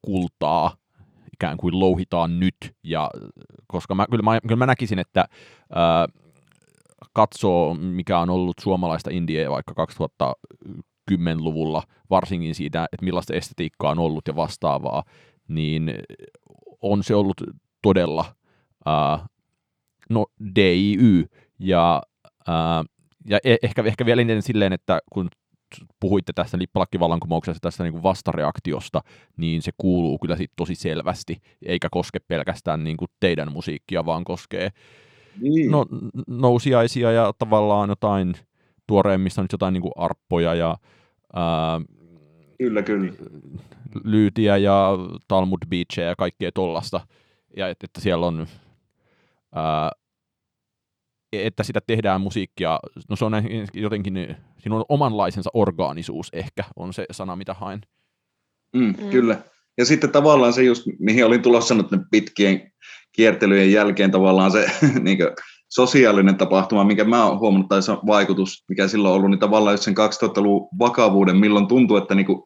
[0.01, 0.75] kultaa
[1.33, 3.11] ikään kuin louhitaan nyt, ja
[3.67, 5.25] koska mä, kyllä, mä, kyllä mä näkisin, että
[7.13, 9.85] katsoo, mikä on ollut suomalaista indieä vaikka
[11.11, 15.03] 2010-luvulla, varsinkin siitä, että millaista estetiikkaa on ollut ja vastaavaa,
[15.49, 15.93] niin
[16.81, 17.41] on se ollut
[17.81, 18.25] todella
[18.85, 19.25] ää,
[20.09, 21.25] no, DIY,
[21.59, 22.03] ja,
[22.47, 22.83] ää,
[23.29, 25.29] ja e- ehkä, ehkä vielä eniten silleen, että kun
[25.99, 29.01] puhuitte tästä lippalakkivallankumouksesta, tästä niin kuin vastareaktiosta,
[29.37, 34.23] niin se kuuluu kyllä sit tosi selvästi, eikä koske pelkästään niin kuin teidän musiikkia, vaan
[34.23, 34.69] koskee
[35.41, 35.71] niin.
[35.71, 35.85] no,
[36.27, 38.33] nousiaisia ja tavallaan jotain
[38.87, 40.77] tuoreimmista nyt jotain niin kuin arppoja ja
[41.33, 41.81] ää,
[42.59, 43.13] kyllä, kyllä.
[44.03, 47.07] lyytiä ja Talmud Beachia ja kaikkea tollasta.
[47.57, 48.47] Ja että, että siellä on
[49.55, 49.91] ää,
[51.33, 53.33] että sitä tehdään musiikkia, no se on
[53.73, 57.81] jotenkin, siinä on omanlaisensa orgaanisuus ehkä, on se sana, mitä haen.
[58.73, 59.09] Mm, mm.
[59.09, 59.41] Kyllä.
[59.77, 62.71] Ja sitten tavallaan se just, mihin olin tulossa nyt pitkien
[63.11, 65.29] kiertelyjen jälkeen tavallaan se niin kuin,
[65.69, 69.73] sosiaalinen tapahtuma, mikä mä oon huomannut, tai se vaikutus, mikä silloin on ollut, niin tavallaan
[69.73, 72.43] just sen 2000-luvun vakavuuden, milloin tuntuu, että niin kuin,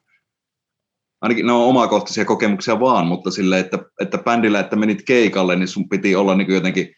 [1.23, 5.67] ainakin ne on omakohtaisia kokemuksia vaan, mutta sille, että, että bändillä, että menit keikalle, niin
[5.67, 6.95] sun piti olla niin jotenkin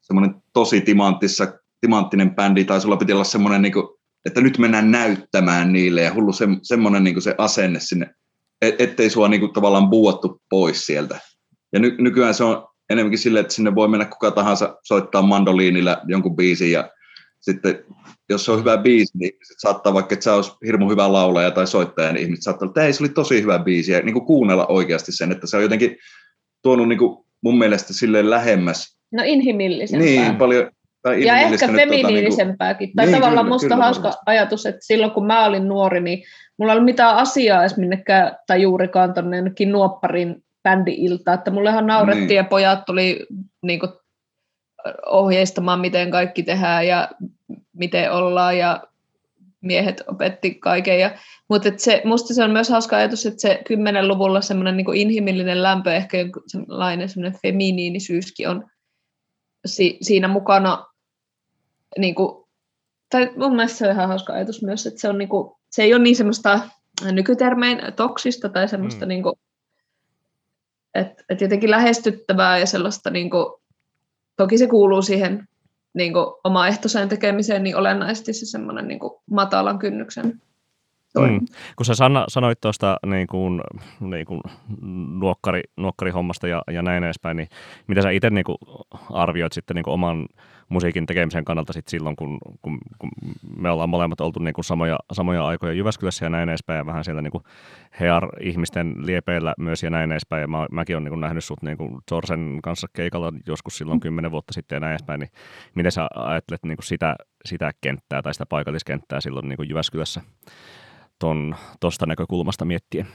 [0.00, 3.88] semmoinen tosi timanttissa, timanttinen bändi, tai sulla piti olla semmoinen, niin kuin,
[4.24, 8.10] että nyt mennään näyttämään niille, ja hullu se, semmoinen niin se asenne sinne,
[8.62, 11.18] et, ettei sua niin kuin, tavallaan buottu pois sieltä.
[11.72, 16.00] Ja ny, nykyään se on enemmänkin silleen, että sinne voi mennä kuka tahansa soittaa mandoliinilla
[16.06, 16.90] jonkun biisin, ja
[17.44, 17.84] sitten
[18.28, 21.50] jos se on hyvä biisi, niin ihmiset saattaa, vaikka että sä olisi hirmu hyvä laulaja
[21.50, 24.26] tai soittaja, niin ihmiset saattaa että ei, se oli tosi hyvä biisi, ja niin kuin
[24.26, 25.96] kuunnella oikeasti sen, että se on jotenkin
[26.62, 30.06] tuonut niin kuin mun mielestä silleen lähemmäs No inhimillisempää.
[30.06, 30.70] Niin, paljon.
[31.02, 32.88] Tai ja ehkä feminiinisempääkin.
[32.88, 34.22] Tota, niin, tai tavallaan kyllä, musta kyllä, hauska varmasti.
[34.26, 36.22] ajatus, että silloin kun mä olin nuori, niin
[36.58, 40.36] mulla ei ollut mitään asiaa edes minnekään, tai juurikaan tuonne nuopparin
[40.68, 42.36] bändi-ilta, että mullehan naurettiin niin.
[42.36, 43.26] ja pojat tuli
[43.62, 43.92] niin kuin,
[45.06, 47.08] ohjeistamaan, miten kaikki tehdään ja
[47.72, 48.82] miten ollaan ja
[49.60, 51.00] miehet opetti kaiken.
[51.00, 51.18] Ja,
[51.48, 54.94] mutta et se, musta se on myös hauska ajatus, että se kymmenen luvulla semmoinen niin
[54.94, 58.70] inhimillinen lämpö, ehkä sellainen semmoinen feminiinisyyskin on
[59.66, 60.86] si, siinä mukana,
[61.98, 62.44] niin kuin,
[63.10, 65.82] tai mun mielestä se on ihan hauska ajatus myös, että se, on, niin kuin, se
[65.82, 66.60] ei ole niin semmoista
[67.12, 69.08] nykytermein toksista tai semmoista, mm.
[69.08, 69.34] niin kuin,
[70.94, 73.46] että, että jotenkin lähestyttävää ja sellaista, niin kuin,
[74.36, 75.48] toki se kuuluu siihen
[75.94, 76.12] niin
[76.44, 80.40] omaehtoiseen tekemiseen niin olennaisesti se semmoinen niin matalan kynnyksen
[81.20, 81.40] Mm.
[81.76, 83.60] Kun sä sana, sanoit tuosta niin kuin,
[84.00, 84.40] niin kuin
[85.20, 87.48] nuokkari, nuokkarihommasta ja, ja näin edespäin, niin
[87.86, 88.58] mitä sä itse niin kuin
[89.10, 90.26] arvioit sitten niin kuin oman
[90.68, 93.10] musiikin tekemisen kannalta sit silloin, kun, kun, kun
[93.56, 97.04] me ollaan molemmat oltu niin kuin samoja, samoja aikoja Jyväskylässä ja näin edespäin, ja vähän
[97.04, 97.44] siellä niin kuin
[98.00, 101.78] Hear-ihmisten liepeillä myös ja näin edespäin, ja mä, mäkin olen niin kuin nähnyt sut niin
[101.78, 105.30] kuin Zorsen kanssa keikalla joskus silloin kymmenen vuotta sitten ja näin edespäin, niin
[105.74, 110.20] miten sä ajattelet niin kuin sitä, sitä kenttää tai sitä paikalliskenttää silloin niin kuin Jyväskylässä?
[111.80, 113.06] Tuosta näkökulmasta miettien?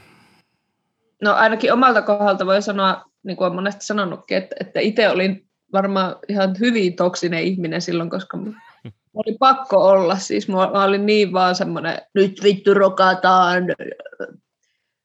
[1.22, 5.46] No ainakin omalta kohdalta voi sanoa, niin kuin olen monesti sanonutkin, että, että itse olin
[5.72, 8.38] varmaan ihan hyvin toksinen ihminen silloin, koska
[9.14, 10.16] oli pakko olla.
[10.16, 13.64] Siis mä, olin niin vaan semmoinen, nyt vittu rokataan.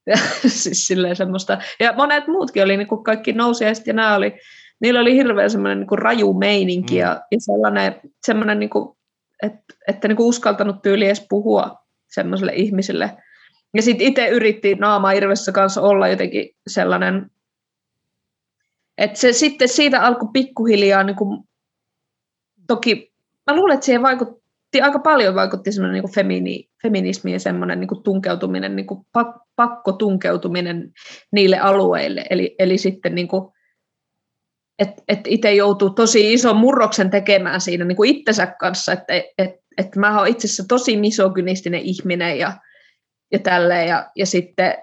[0.08, 1.58] Ja, siis silleen semmoista.
[1.80, 4.34] ja monet muutkin oli, niin kuin kaikki nousijaiset ja nämä oli,
[4.80, 7.00] niillä oli hirveän semmoinen niin kuin raju meininki mm.
[7.00, 8.98] ja, ja sellainen, semmoinen, niin kuin,
[9.44, 11.85] että, että niin kuin uskaltanut tyyli edes puhua
[12.16, 13.18] semmoiselle ihmiselle.
[13.74, 17.32] Ja sitten itse yritti naama Irvessä kanssa olla jotenkin sellainen,
[18.98, 21.44] että se sitten siitä alkoi pikkuhiljaa, niin kuin,
[22.68, 23.14] toki
[23.48, 27.88] mä luulen, että siihen vaikutti, aika paljon vaikutti semmoinen niin femini, feminismi ja semmoinen niin
[27.88, 30.92] kuin tunkeutuminen, niin kuin pak, pakko tunkeutuminen
[31.32, 32.26] niille alueille.
[32.30, 33.54] Eli, eli sitten niin kuin,
[34.80, 39.65] että et itse joutuu tosi ison murroksen tekemään siinä niin kuin itsensä kanssa, että et,
[39.78, 42.54] että mä oon itse asiassa tosi misogynistinen ihminen ja,
[43.32, 44.78] ja tälleen, ja, ja sitten,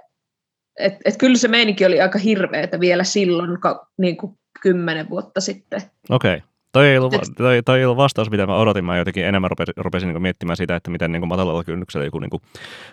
[0.78, 5.40] että et kyllä se meininki oli aika hirveätä vielä silloin, ka, niin kuin kymmenen vuotta
[5.40, 5.80] sitten.
[6.10, 6.36] Okei.
[6.36, 6.48] Okay.
[6.72, 8.84] Toi ei, ollut, toi, toi ei ollut vastaus, mitä mä odotin.
[8.84, 12.30] Mä jotenkin enemmän rupesin, rupesin niin miettimään sitä, että miten niin matalalla kynnyksellä joku niin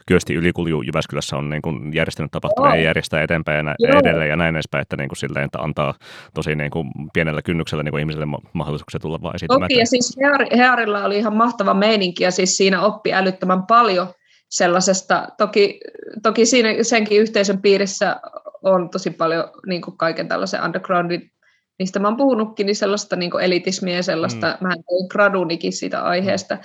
[0.05, 4.35] kyösti ylikulju Jyväskylässä on niin kuin järjestänyt tapahtumia ja järjestää eteenpäin ja nä- edelleen ja
[4.35, 5.93] näin edespäin, että niin kuin silleen, että antaa
[6.33, 9.69] tosi niin kuin pienellä kynnyksellä niin kuin ihmisille mahdollisuuksia tulla vaan esiintymään.
[9.69, 10.17] Toki, ja siis
[10.57, 14.07] Hearilla oli ihan mahtava meininki, ja siis siinä oppi älyttömän paljon
[14.49, 15.27] sellaisesta.
[15.37, 15.79] Toki,
[16.23, 18.15] toki siinä senkin yhteisön piirissä
[18.63, 21.31] on tosi paljon niin kuin kaiken tällaisen undergroundin
[21.79, 24.67] mistä mä oon puhunutkin, niin sellaista niin elitismiä ja sellaista, mm.
[24.67, 26.57] mä tein gradunikin siitä aiheesta,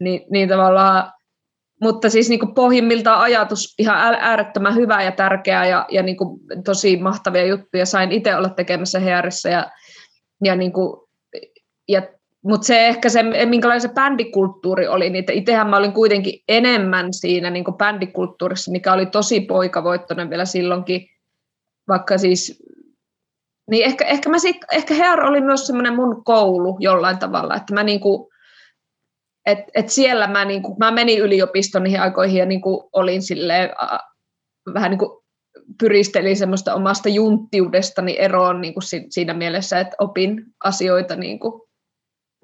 [0.00, 1.12] niin, niin tavallaan,
[1.80, 6.40] mutta siis niin kuin pohjimmiltaan ajatus ihan äärettömän hyvä ja tärkeä ja, ja niin kuin
[6.64, 7.86] tosi mahtavia juttuja.
[7.86, 9.70] Sain itse olla tekemässä Hearissa ja,
[10.44, 11.08] ja, niin kuin,
[11.88, 12.02] ja
[12.44, 17.50] mutta se ehkä se, minkälainen se bändikulttuuri oli, niin itsehän mä olin kuitenkin enemmän siinä
[17.50, 21.06] niin bändikulttuurissa, mikä oli tosi poikavoittoinen vielä silloinkin,
[21.88, 22.62] vaikka siis
[23.70, 27.74] niin ehkä, ehkä, mä sit, ehkä Hear oli myös semmoinen mun koulu jollain tavalla, että
[27.74, 28.30] mä niinku,
[29.46, 33.98] et, et siellä mä, niinku, mä menin yliopiston niihin aikoihin ja niinku olin silleen, äh,
[34.74, 35.24] vähän niinku
[35.80, 41.68] pyristelin semmoista omasta junttiudestani eroon niinku si, siinä mielessä, että opin asioita niinku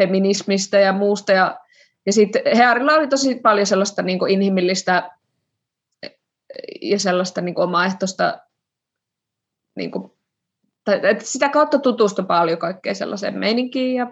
[0.02, 1.32] feminismistä ja muusta.
[1.32, 1.60] Ja,
[2.06, 5.10] ja sitten Hearilla oli tosi paljon sellaista niinku inhimillistä
[6.82, 8.38] ja sellaista niinku omaehtoista
[9.76, 10.15] niinku
[11.22, 14.06] sitä kautta tutustu paljon kaikkeen sellaiseen meininkiin ja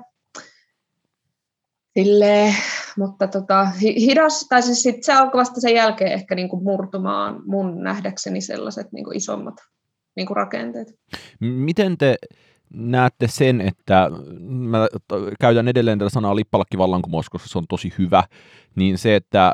[1.99, 2.55] silleen,
[2.99, 7.83] mutta tota, hidas, tai siis sit se alkoi vasta sen jälkeen ehkä niinku murtumaan mun
[7.83, 9.55] nähdäkseni sellaiset niinku isommat
[10.17, 10.89] niinku rakenteet.
[11.41, 12.17] Miten te
[12.75, 14.11] näette sen, että
[14.41, 14.89] mä
[15.41, 18.25] käytän edelleen tätä sanaa lippalakkivallankumous, koska se on tosi hyvä,
[18.77, 19.53] niin se, että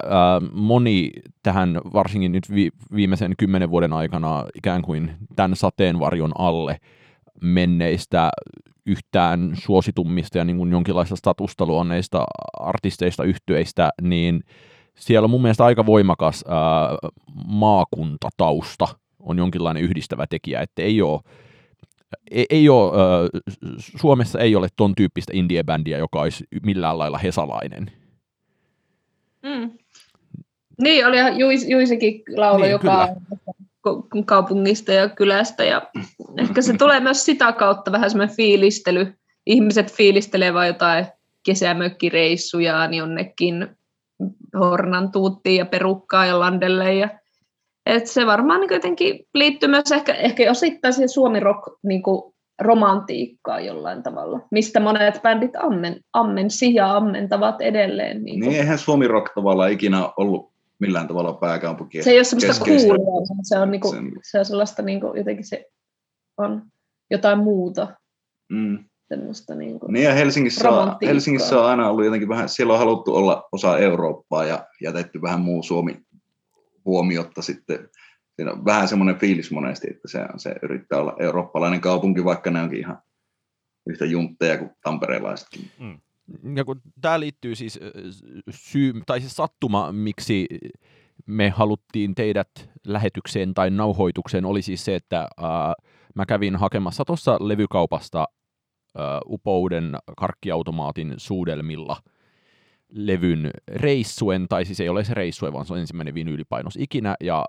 [0.53, 1.11] moni
[1.43, 2.45] tähän varsinkin nyt
[2.95, 6.77] viimeisen kymmenen vuoden aikana ikään kuin tämän sateenvarjon alle–
[7.43, 8.31] menneistä
[8.87, 12.25] yhtään suositummista ja niin kuin jonkinlaista statusta luonneista
[12.61, 14.41] artisteista, yhtyeistä, niin
[14.95, 16.59] siellä on mun mielestä aika voimakas ää,
[17.47, 18.89] maakuntatausta
[19.21, 21.21] on jonkinlainen yhdistävä tekijä, että ei ole
[22.31, 23.29] ei, ei ole, ää,
[23.79, 27.91] Suomessa ei ole ton tyyppistä indie-bändiä, joka olisi millään lailla hesalainen.
[29.43, 29.71] Mm.
[30.83, 33.31] Niin, oli Juis, Juisikin laulu, niin, joka kyllä
[34.27, 35.65] kaupungista ja kylästä.
[35.65, 35.83] Ja
[36.39, 39.15] ehkä se tulee myös sitä kautta vähän semmoinen fiilistely.
[39.47, 41.07] Ihmiset fiilistelee vain jotain
[41.47, 43.77] kesämökkireissujaan jonnekin
[44.59, 46.95] Hornan tuuttiin ja perukkaa ja landelle.
[46.95, 47.09] Ja,
[47.87, 52.03] et se varmaan niin jotenkin liittyy myös ehkä, ehkä osittain siihen suomi rock niin
[52.61, 58.25] romantiikkaa jollain tavalla, mistä monet bändit ammen, ammensi ja ammentavat edelleen.
[58.25, 60.50] Niin, niin eihän suomi rock tavallaan ikinä ollut
[60.81, 62.03] millään tavalla pääkaupunki.
[62.03, 62.95] Se ei ole semmoista kuulia,
[63.43, 64.13] se on, niinku, sen...
[64.23, 65.71] se on sellaista niinku, jotenkin se
[66.37, 66.63] on
[67.11, 67.97] jotain muuta.
[68.53, 68.85] Mm.
[69.09, 73.15] Semmoista niinku niin ja Helsingissä on, Helsingissä on aina ollut jotenkin vähän, siellä on haluttu
[73.15, 76.01] olla osa Eurooppaa ja jätetty vähän muu Suomi
[76.85, 77.89] huomiotta sitten.
[78.37, 82.63] Siinä on vähän semmoinen fiilis monesti, että se, se yrittää olla eurooppalainen kaupunki, vaikka ne
[82.63, 83.03] onkin ihan
[83.87, 85.71] yhtä juntteja kuin tamperelaisetkin.
[85.79, 86.01] Mm
[86.57, 87.81] ja kun tämä liittyy siis
[88.51, 90.47] syy, tai siis sattuma, miksi
[91.27, 95.75] me haluttiin teidät lähetykseen tai nauhoitukseen, oli siis se, että ää,
[96.15, 98.19] mä kävin hakemassa tuossa levykaupasta
[98.97, 101.97] ää, Upouden karkkiautomaatin suudelmilla
[102.89, 107.45] levyn reissuen, tai siis ei ole se reissue, vaan se on ensimmäinen vinyylipainos ikinä, ja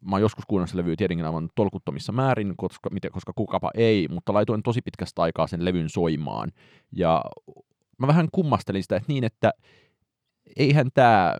[0.00, 4.62] mä oon joskus kuunnellut levyä tietenkin aivan tolkuttomissa määrin, koska, koska kukapa ei, mutta laitoin
[4.62, 6.52] tosi pitkästä aikaa sen levyn soimaan,
[6.92, 7.24] ja
[8.00, 9.52] mä vähän kummastelin sitä, että niin, että
[10.56, 11.36] eihän tämä,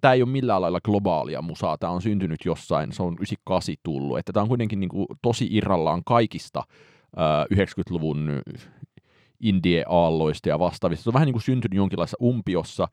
[0.00, 4.18] tämä ei ole millään lailla globaalia musaa, tämä on syntynyt jossain, se on 98 tullut,
[4.18, 6.62] että tämä on kuitenkin niin kuin tosi irrallaan kaikista
[7.18, 8.42] äh, 90-luvun
[9.40, 11.02] indie-aalloista ja vastaavista.
[11.02, 12.88] Se on vähän niin kuin syntynyt jonkinlaisessa umpiossa,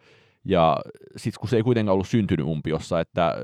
[0.45, 0.77] ja
[1.17, 3.35] sitten kun se ei kuitenkaan ollut syntynyt umpiossa, että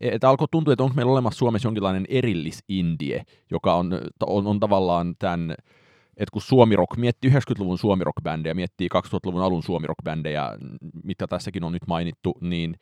[0.00, 5.14] että alkoi tuntua, että onko meillä olemassa Suomessa jonkinlainen erillis-indie, joka on, on, on tavallaan
[5.18, 5.54] tämän
[6.16, 10.58] että kun Suomirock miettii 90-luvun Suomirock-bändejä, miettii 2000-luvun alun Suomirock-bändejä,
[11.04, 12.76] mitä tässäkin on nyt mainittu, niin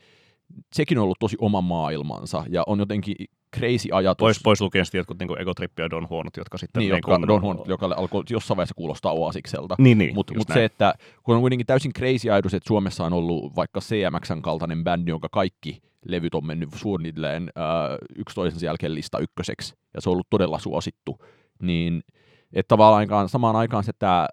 [0.72, 3.16] sekin on ollut tosi oma maailmansa ja on jotenkin
[3.56, 4.24] crazy ajatus.
[4.24, 6.80] Pois, pois lukien sitten jotkut niin Egotrippi ja Don Huonot, jotka sitten...
[6.80, 9.74] Niin, jotka, niin Don Huonot, joka alkoi jossain vaiheessa kuulostaa oasikselta.
[9.78, 13.12] Niin, niin Mutta mut se, että kun on kuitenkin täysin crazy ajatus, että Suomessa on
[13.12, 18.94] ollut vaikka CMXn kaltainen bändi, jonka kaikki levyt on mennyt suunnilleen äh, yksi toisensa jälkeen
[18.94, 21.18] lista ykköseksi, ja se on ollut todella suosittu,
[21.62, 22.02] niin
[22.54, 24.28] että tavallaan samaan aikaan se tämä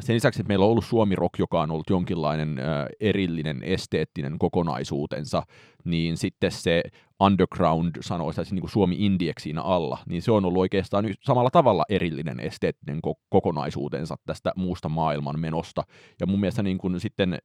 [0.00, 4.38] sen lisäksi, että meillä on ollut Suomi Rock, joka on ollut jonkinlainen äh, erillinen esteettinen
[4.38, 5.42] kokonaisuutensa,
[5.84, 6.82] niin sitten se
[7.20, 11.84] underground, sanoisi niin kuin Suomi Indieksi siinä alla, niin se on ollut oikeastaan samalla tavalla
[11.88, 15.82] erillinen esteettinen ko- kokonaisuutensa tästä muusta maailman menosta.
[16.20, 17.38] Ja mun mielestä niin kuin sitten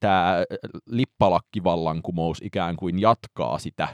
[0.00, 0.44] tämä
[0.86, 3.88] lippalakkivallankumous ikään kuin jatkaa sitä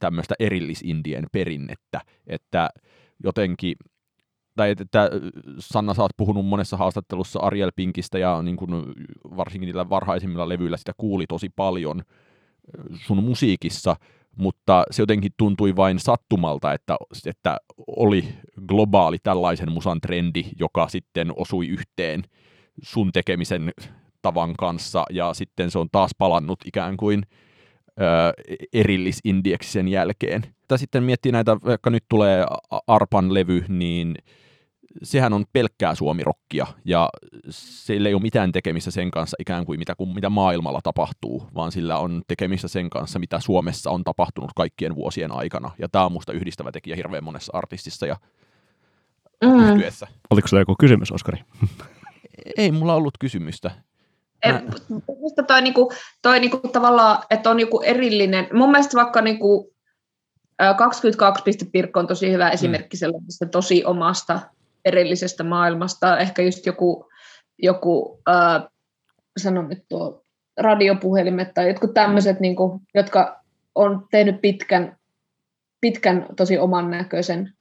[0.00, 2.70] tämmöistä erillisindien perinnettä, että
[3.24, 3.76] jotenkin
[4.56, 5.10] tai että
[5.58, 8.70] Sanna, sä oot puhunut monessa haastattelussa Ariel Pinkistä ja niin kuin
[9.36, 12.02] varsinkin niillä varhaisimmilla levyillä sitä kuuli tosi paljon
[12.94, 13.96] sun musiikissa,
[14.36, 16.96] mutta se jotenkin tuntui vain sattumalta, että,
[17.26, 18.28] että oli
[18.66, 22.22] globaali tällaisen musan trendi, joka sitten osui yhteen
[22.82, 23.72] sun tekemisen
[24.22, 27.22] tavan kanssa, ja sitten se on taas palannut ikään kuin
[28.72, 30.42] erillisindieksi sen jälkeen.
[30.68, 32.44] Tai sitten miettii näitä, vaikka nyt tulee
[32.86, 34.14] Arpan levy, niin
[35.02, 37.08] sehän on pelkkää suomirokkia, ja
[37.50, 41.72] sillä ei ole mitään tekemistä sen kanssa ikään kuin mitä, kuin mitä maailmalla tapahtuu, vaan
[41.72, 46.12] sillä on tekemistä sen kanssa, mitä Suomessa on tapahtunut kaikkien vuosien aikana, ja tämä on
[46.12, 48.16] musta yhdistävä tekijä hirveän monessa artistissa ja
[49.44, 49.58] mm.
[49.58, 50.06] yhtyessä.
[50.30, 51.38] Oliko sulla joku kysymys, Oskari?
[52.56, 53.70] ei mulla ollut kysymystä.
[54.46, 54.62] Mä...
[55.16, 55.92] Minusta toi, niinku,
[56.22, 59.76] toi niinku tavallaan, että on joku erillinen, mun mielestä vaikka niinku,
[60.78, 61.42] 22
[61.72, 62.98] Pirkko on tosi hyvä esimerkki mm.
[62.98, 64.40] sellaisesta tosi omasta
[64.86, 66.18] erillisestä maailmasta.
[66.18, 67.08] Ehkä just joku,
[67.58, 68.62] joku äh,
[69.36, 70.22] sanon nyt tuo
[70.56, 72.56] radiopuhelimet tai jotkut tämmöiset, niin
[72.94, 73.40] jotka
[73.74, 74.96] on tehnyt pitkän,
[75.80, 77.52] pitkän tosi oman näköisen.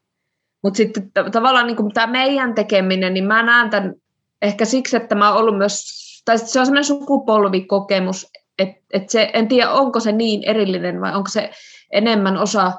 [0.63, 3.93] Mutta sitten tavallaan niin tämä meidän tekeminen, niin mä näen tämän
[4.41, 5.83] ehkä siksi, että mä oon ollut myös,
[6.25, 8.27] tai se on semmoinen sukupolvikokemus,
[8.59, 11.51] että et se, en tiedä onko se niin erillinen vai onko se
[11.91, 12.73] enemmän osa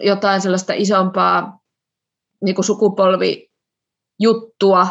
[0.00, 1.63] jotain sellaista isompaa
[2.44, 4.86] niin kuin sukupolvijuttua,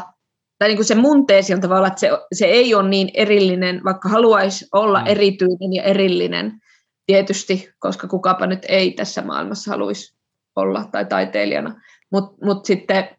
[0.59, 3.83] tai niin kuin se mun teesi on tavallaan, että se, se ei ole niin erillinen,
[3.83, 5.07] vaikka haluaisi olla mm.
[5.07, 6.61] erityinen ja erillinen,
[7.05, 10.15] tietysti, koska kukapa nyt ei tässä maailmassa haluaisi
[10.55, 11.81] olla tai taiteilijana.
[12.11, 13.09] Mutta mut sitten,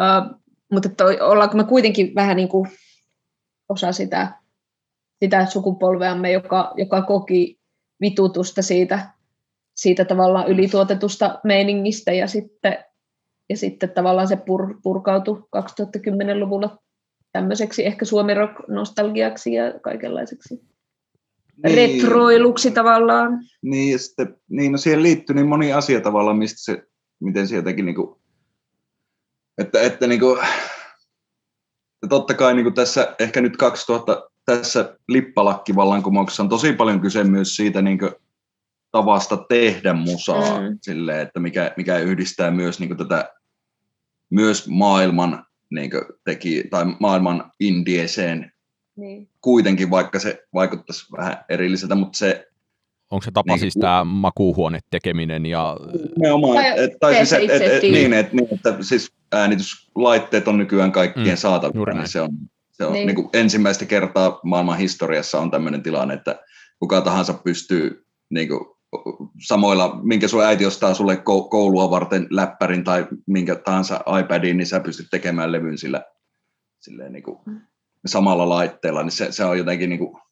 [0.00, 0.24] äh,
[0.72, 2.70] mutta että ollaanko me kuitenkin vähän niin kuin
[3.68, 4.38] osa sitä,
[5.20, 7.60] sitä sukupolveamme, joka, joka koki
[8.00, 9.10] vitutusta siitä,
[9.74, 12.84] siitä tavallaan ylituotetusta meiningistä ja sitten
[13.52, 16.78] ja sitten tavallaan se pur, purkautui 2010-luvulla
[17.32, 18.32] tämmöiseksi ehkä suomi
[18.68, 21.74] nostalgiaksi ja kaikenlaiseksi niin.
[21.74, 23.38] retroiluksi tavallaan.
[23.62, 26.82] Niin, ja sitten, niin no siihen liittyy niin moni asia tavallaan, mistä se,
[27.20, 28.16] miten se jotenkin niin kuin,
[29.58, 30.38] että, että niin kuin,
[32.08, 37.56] totta kai niin kuin tässä ehkä nyt 2000, tässä lippalakkivallankumouksessa on tosi paljon kyse myös
[37.56, 38.12] siitä niin kuin,
[38.92, 40.78] tavasta tehdä musaa, mm.
[40.82, 43.34] silleen, että mikä, mikä yhdistää myös niin kuin, tätä
[44.32, 48.52] myös maailman niin kuin, teki, tai maailman indieeseen
[48.96, 49.28] niin.
[49.40, 52.48] kuitenkin, vaikka se vaikuttaisi vähän erilliseltä, mutta se
[53.10, 55.76] Onko se tapa niin, siis tämä makuuhuone tekeminen ja...
[56.16, 60.58] Nimenomaan, tai, et, tai siis, et, et, et, niin, et, niin, että siis äänityslaitteet on
[60.58, 62.30] nykyään kaikkien mm, saatavilla, niin se on,
[62.70, 63.06] se on niin.
[63.06, 66.40] Niin kuin ensimmäistä kertaa maailman historiassa on tämmöinen tilanne, että
[66.78, 68.60] kuka tahansa pystyy niin kuin,
[69.46, 71.16] samoilla, minkä sun äiti ostaa sulle
[71.50, 76.04] koulua varten läppärin tai minkä tahansa iPadin, niin sä pystyt tekemään levyn sillä
[76.80, 77.38] silleen niin kuin
[78.06, 80.22] samalla laitteella, niin se, se on jotenkin niin kuin,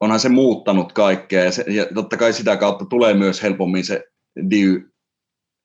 [0.00, 1.44] onhan se muuttanut kaikkea.
[1.44, 4.04] Ja, se, ja totta kai sitä kautta tulee myös helpommin se
[4.50, 4.90] diy,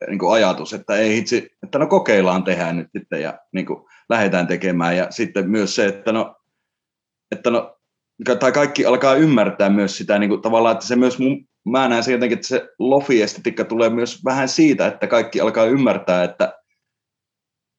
[0.07, 3.85] niin kuin ajatus, että ei hitsi, että no kokeillaan tehdään nyt sitten ja niin kuin
[4.09, 4.97] lähdetään tekemään.
[4.97, 6.35] Ja sitten myös se, että no,
[7.31, 7.77] että no
[8.39, 12.03] tai kaikki alkaa ymmärtää myös sitä niin kuin, tavallaan, että se myös mun mä näen
[12.03, 16.53] se jotenkin, että se lofi-estetiikka tulee myös vähän siitä, että kaikki alkaa ymmärtää, että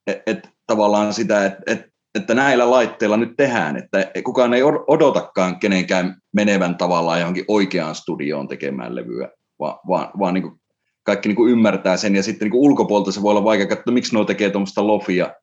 [0.07, 5.59] et, et, tavallaan sitä, että et, että näillä laitteilla nyt tehdään, että kukaan ei odotakaan
[5.59, 9.29] kenenkään menevän tavallaan johonkin oikeaan studioon tekemään levyä,
[9.59, 10.61] vaan, vaan, vaan niin kuin
[11.03, 13.95] kaikki niin kuin ymmärtää sen, ja sitten niin kuin ulkopuolta se voi olla vaikea katsoa,
[13.95, 15.35] miksi nuo tekee tuommoista lofia,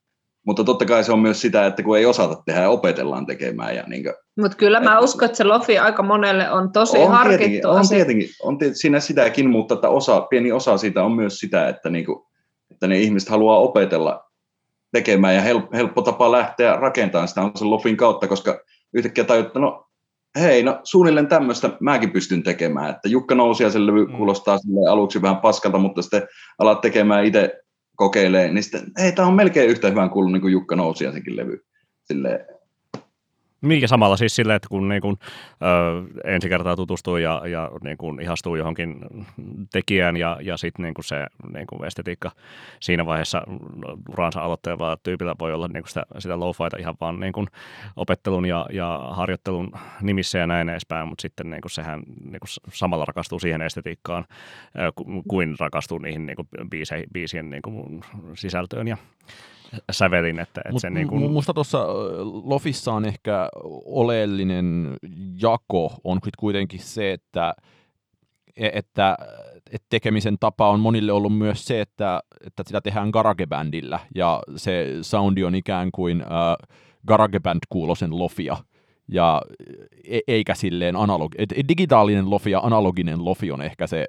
[0.46, 3.76] mutta totta kai se on myös sitä, että kun ei osata tehdä ja opetellaan tekemään.
[3.76, 4.04] Ja niin
[4.40, 7.38] Mutta kyllä mä että, uskon, että se lofi aika monelle on tosi on harkittu.
[7.38, 11.38] Tietenkin, on tietenkin, on tietenkin siinä sitäkin, mutta että osa, pieni osa siitä on myös
[11.38, 12.24] sitä, että, niin kuin,
[12.72, 14.24] että ne ihmiset haluaa opetella
[14.92, 18.60] tekemään ja helppo, helppo tapa lähteä rakentamaan sitä on sen lofin kautta, koska
[18.94, 19.86] yhtäkkiä tajuttaa, no
[20.40, 24.18] hei, no suunnilleen tämmöistä mäkin pystyn tekemään, että Jukka nousi ja se levy mm.
[24.18, 24.58] kuulostaa
[24.90, 26.28] aluksi vähän paskalta, mutta sitten
[26.60, 27.62] alat tekemään itse
[28.00, 31.66] kokeilee, niin sitten, hei, tämä on melkein yhtä hyvän kuullut niin kuin Jukka Nousiaisenkin levy.
[32.04, 32.46] Silleen,
[33.82, 35.18] ja samalla siis silleen, että kun niin kuin,
[35.62, 38.96] ö, ensi kertaa tutustuu ja, ja niin kuin ihastuu johonkin
[39.72, 42.32] tekijään ja, ja sitten niin se niin kuin estetiikka
[42.80, 43.42] siinä vaiheessa
[44.10, 47.48] uransa aloittelevalla tyypillä voi olla niin kuin sitä, sitä low ihan vaan niin kuin
[47.96, 52.74] opettelun ja, ja harjoittelun nimissä ja näin edespäin, mutta sitten niin kuin sehän niin kuin
[52.74, 54.26] samalla rakastuu siihen estetiikkaan
[55.28, 56.48] kuin rakastuu niihin niin kuin
[57.14, 58.02] biisien niin kuin
[58.34, 58.98] sisältöön ja
[59.92, 60.40] sävelin.
[60.40, 61.32] Että, että Mut, se niin kuin...
[61.32, 61.86] Musta tuossa
[62.44, 63.50] Lofissa on ehkä
[63.86, 64.98] oleellinen
[65.42, 67.54] jako on kuitenkin se, että,
[68.58, 69.18] e, että,
[69.72, 74.98] että tekemisen tapa on monille ollut myös se, että, että sitä tehdään garagebändillä ja se
[75.02, 76.70] soundi on ikään kuin äh,
[77.08, 78.58] garageband kuulosen lofia
[79.08, 79.42] ja
[80.04, 84.06] e, eikä silleen analogi, et digitaalinen lofi ja analoginen lofi on ehkä se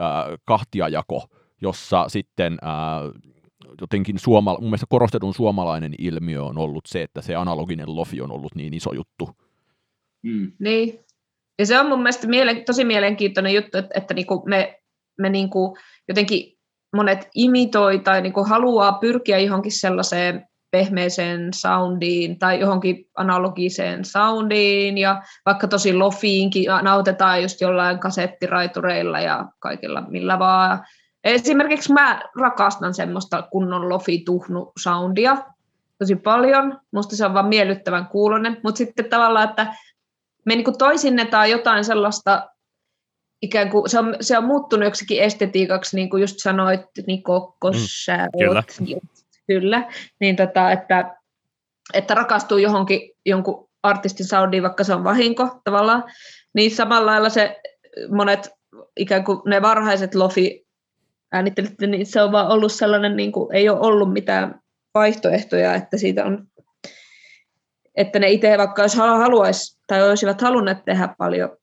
[0.00, 1.24] äh, kahtiajako,
[1.62, 3.29] jossa sitten äh,
[3.80, 8.32] jotenkin suomala, mun mielestä korostetun suomalainen ilmiö on ollut se, että se analoginen lofi on
[8.32, 9.30] ollut niin iso juttu.
[10.22, 10.52] Mm.
[10.58, 10.98] Niin.
[11.58, 14.80] Ja se on mun mielestä mielen, tosi mielenkiintoinen juttu, että, että niinku me,
[15.18, 15.76] me niinku
[16.08, 16.58] jotenkin
[16.96, 25.22] monet imitoi tai niinku haluaa pyrkiä johonkin sellaiseen pehmeeseen soundiin tai johonkin analogiseen soundiin ja
[25.46, 30.84] vaikka tosi lofiinkin nautetaan just jollain kasettiraitureilla ja kaikilla millä vaan.
[31.24, 35.36] Esimerkiksi mä rakastan semmoista kunnon lofi-tuhnu soundia
[35.98, 36.80] tosi paljon.
[36.92, 38.60] Musta se on vaan miellyttävän kuulonen.
[38.64, 39.74] Mutta sitten tavallaan, että
[40.44, 42.48] me niin toisinnetaan jotain sellaista,
[43.42, 48.30] ikään kuin se on, se on muuttunut joksikin estetiikaksi, niin kuin just sanoit, niin kokkosääot.
[48.32, 48.62] Mm, kyllä.
[49.46, 49.88] kyllä.
[50.20, 51.16] Niin tota, että,
[51.94, 56.04] että rakastuu johonkin jonkun artistin soundiin, vaikka se on vahinko tavallaan.
[56.54, 57.60] Niin samalla lailla se
[58.08, 58.50] monet
[58.96, 60.66] ikään kuin ne varhaiset lofi
[61.32, 64.60] äänittelitte, niin se on vaan ollut sellainen, niin kuin, ei ole ollut mitään
[64.94, 66.46] vaihtoehtoja, että siitä on,
[67.96, 71.56] että ne itse vaikka jos haluaisi tai olisivat halunneet tehdä paljon,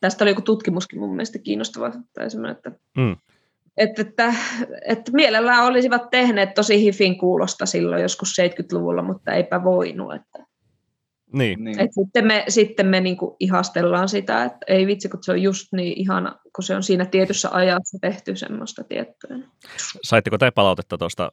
[0.00, 3.16] tästä oli joku tutkimuskin mun mielestä kiinnostava, tai että, mm.
[3.76, 4.34] että, että,
[4.86, 10.49] että, mielellään olisivat tehneet tosi hifin kuulosta silloin joskus 70-luvulla, mutta eipä voinut, että
[11.32, 11.64] niin.
[11.64, 11.80] niin.
[11.80, 15.72] Et sitten me, sitten me niinku ihastellaan sitä, että ei vitsi, kun se on just
[15.72, 19.38] niin ihana, kun se on siinä tietyssä ajassa tehty semmoista tiettyä.
[20.02, 21.32] Saitteko te palautetta tuosta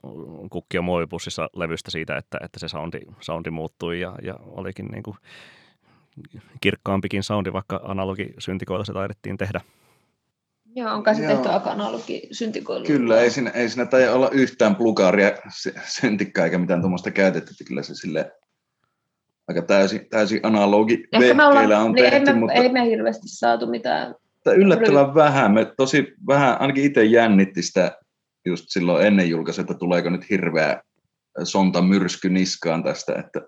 [0.49, 5.15] kukkio muovipussissa levystä siitä, että, että se soundi, soundi muuttui ja, ja olikin niinku
[6.61, 9.61] kirkkaampikin soundi, vaikka analogisyntikoilla se taidettiin tehdä?
[10.75, 11.33] Joo, onko se Joo.
[11.33, 12.85] tehty aika analogisyntikoilla?
[12.85, 15.31] Kyllä, ei siinä, ei siinä taida olla yhtään plugaaria
[15.85, 18.31] syntikkaa eikä mitään tuommoista käytetty, kyllä se sille
[19.47, 22.29] aika täysin, täysin analogi vehkeillä on niin tehty.
[22.29, 24.15] Ei me, mutta, ei me hirveästi saatu mitään.
[24.55, 25.53] Yllättävän vähän.
[25.53, 27.97] Me tosi vähän, ainakin itse jännitti sitä
[28.45, 30.81] just silloin ennen julkaisua, että tuleeko nyt hirveä
[31.43, 33.41] sonta myrsky niskaan tästä, että,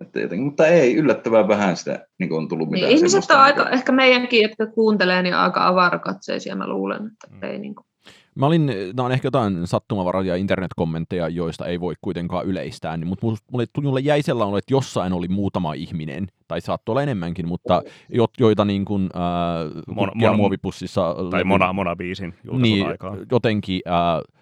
[0.00, 3.70] että jotenkin, mutta ei, yllättävän vähän sitä niin on tullut mitään niin, Ihmiset on aika,
[3.70, 7.42] ehkä meidänkin, jotka kuuntelee, niin aika avarakatseisia, mä luulen, että mm.
[7.42, 7.86] ei niin kuin
[8.34, 13.26] Mä olin, nämä on ehkä jotain sattumavaroja internet-kommentteja, joista ei voi kuitenkaan yleistää, niin, mutta
[13.50, 18.26] mulle, mulle jäi sellainen, että jossain oli muutama ihminen, tai saattoi olla enemmänkin, mutta jo,
[18.40, 21.14] joita niin kuin, äh, Mon, mon, muovipussissa...
[21.14, 23.18] Tai levy, mona, mona biisin niin, aikaan.
[23.30, 23.80] jotenkin...
[23.86, 24.34] Äh,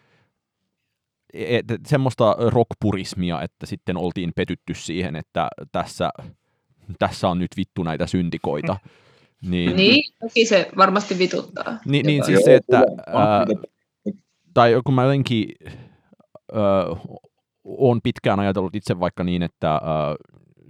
[1.34, 6.11] et, et, semmoista rockpurismia, että sitten oltiin petytty siihen, että tässä,
[6.99, 8.76] tässä on nyt vittu näitä syntikoita.
[9.51, 11.78] Niin, niin toki se varmasti vituttaa.
[11.84, 12.76] Niin, niin siis se, että
[13.07, 13.47] ää,
[14.55, 15.49] tai kun mä jotenkin
[16.57, 16.95] öö,
[17.65, 20.17] on pitkään ajatellut itse vaikka niin, että öö,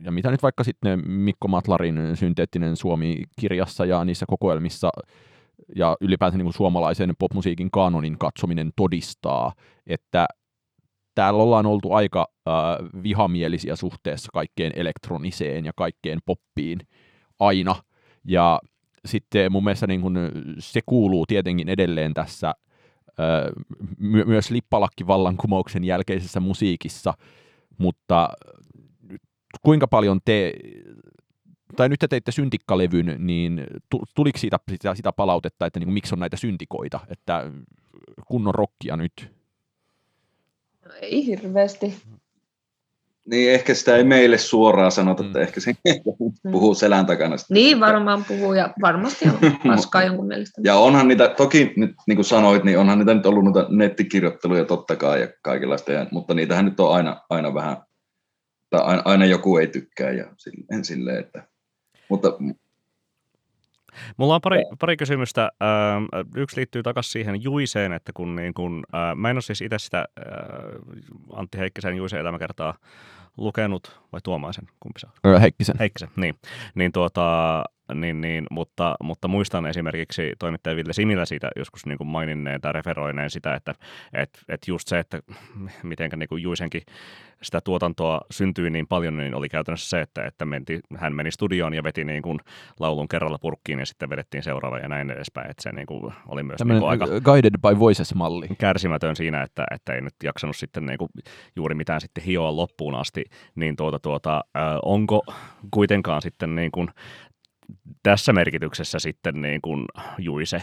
[0.04, 4.90] ja mitä nyt vaikka sitten Mikko Matlarin synteettinen Suomi-kirjassa ja niissä kokoelmissa
[5.76, 9.52] ja ylipäätään niin kuin suomalaisen popmusiikin kanonin katsominen todistaa,
[9.86, 10.26] että
[11.14, 12.54] täällä ollaan oltu aika äh,
[13.02, 16.78] vihamielisiä suhteessa kaikkeen elektroniseen ja kaikkeen poppiin
[17.38, 17.74] aina.
[18.24, 18.60] Ja
[19.04, 20.18] sitten mun mielestä niin kun
[20.58, 22.54] se kuuluu tietenkin edelleen tässä
[23.98, 27.14] my- myös lippalakkivallankumouksen jälkeisessä musiikissa,
[27.78, 28.28] mutta
[29.62, 30.52] kuinka paljon te,
[31.76, 33.66] tai nyt te teitte syntikkalevyn, niin
[34.14, 37.50] tuliko siitä sitä, sitä palautetta, että niin kuin, miksi on näitä syntikoita, että
[38.26, 39.32] kunnon rokkia nyt?
[40.84, 42.02] No ei hirveästi.
[43.30, 45.42] Niin, ehkä sitä ei meille suoraan sanota, että mm.
[45.42, 45.72] ehkä se
[46.52, 47.36] puhuu selän takana.
[47.50, 50.60] Niin, varmaan puhuu ja varmasti on paskaa jonkun mielestä.
[50.64, 54.64] Ja onhan niitä, toki nyt niin kuin sanoit, niin onhan niitä nyt ollut noita nettikirjoitteluja
[54.64, 57.76] totta kai ja kaikenlaista, ja, mutta niitähän nyt on aina, aina vähän,
[58.70, 61.42] tai aina, aina joku ei tykkää ja silleen, silleen että,
[62.08, 62.28] mutta
[64.16, 65.52] Mulla on pari, pari kysymystä.
[66.36, 68.84] Yksi liittyy takaisin siihen Juiseen, että kun, niin kun
[69.16, 70.04] mä en ole siis itse sitä
[71.32, 72.74] Antti Heikkisen Juisen elämäkertaa
[73.36, 75.40] lukenut, vai Tuomaisen, kumpi se on?
[75.40, 75.76] Heikkisen.
[75.78, 76.34] Heikkisen, niin.
[76.74, 77.64] niin, tuota,
[77.94, 82.72] niin, niin mutta, mutta, muistan esimerkiksi toimittaja Ville Similä siitä joskus niin kuin maininneen tai
[82.72, 83.74] referoineen sitä, että
[84.12, 85.20] et, et just se, että
[85.82, 86.82] miten niin Juisenkin
[87.42, 91.74] sitä tuotantoa syntyi niin paljon, niin oli käytännössä se, että, että menti, hän meni studioon
[91.74, 92.38] ja veti niin kuin
[92.80, 95.50] laulun kerralla purkkiin ja sitten vedettiin seuraava ja näin edespäin.
[95.50, 98.48] Että se niin kuin oli myös niin kuin aika guided by voices-malli.
[98.58, 101.08] Kärsimätön siinä, että, että ei nyt jaksanut sitten niin kuin
[101.56, 103.24] juuri mitään sitten hioa loppuun asti.
[103.54, 104.44] Niin tuota, tuota,
[104.82, 105.22] onko
[105.70, 106.88] kuitenkaan sitten niin kuin
[108.02, 109.86] tässä merkityksessä sitten niin kuin
[110.18, 110.62] Juise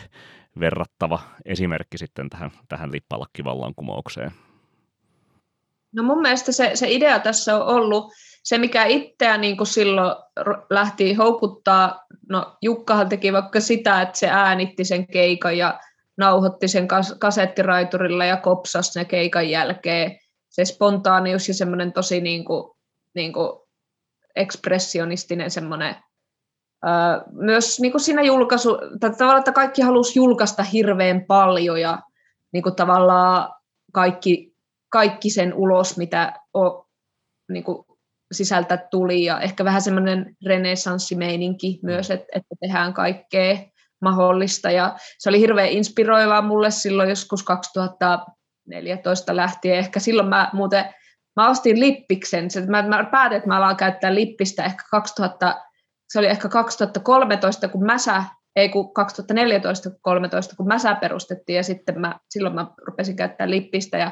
[0.60, 4.32] verrattava esimerkki sitten tähän, tähän lippalakkivallankumoukseen?
[5.92, 10.16] No mun mielestä se, se idea tässä on ollut se, mikä itseä niin kuin silloin
[10.70, 15.80] lähti houkuttaa, no Jukkahan teki vaikka sitä, että se äänitti sen keikan ja
[16.18, 20.20] nauhoitti sen kas- kasettiraiturilla ja kopsas ne keikan jälkeen.
[20.50, 22.72] Se spontaanius ja semmoinen tosi niin kuin,
[23.16, 23.50] niin kuin
[24.36, 25.96] ekspressionistinen semmoinen
[27.32, 32.00] myös niin kuin siinä julkaisu, tai tavallaan, että kaikki halusi julkaista hirveän paljon ja
[32.52, 33.54] niin kuin tavallaan
[33.94, 34.54] kaikki,
[34.90, 36.88] kaikki sen ulos, mitä o,
[37.52, 37.86] niin kuin
[38.32, 39.24] sisältä tuli.
[39.24, 43.58] Ja ehkä vähän semmoinen renesanssimeininki myös, että, että tehdään kaikkea
[44.02, 44.72] mahdollista.
[44.72, 49.78] Ja se oli hirveän inspiroivaa mulle silloin joskus 2014 lähtien.
[49.78, 50.86] Ehkä silloin mä muuten,
[51.36, 55.69] mä ostin lippiksen, mä, mä päätin, että mä alan käyttää lippistä ehkä 2000
[56.10, 58.24] se oli ehkä 2013, kun Mäsä,
[58.56, 58.92] ei kun
[60.52, 64.12] 2014-2013, kun Mäsä perustettiin ja sitten mä, silloin mä rupesin käyttämään lippistä ja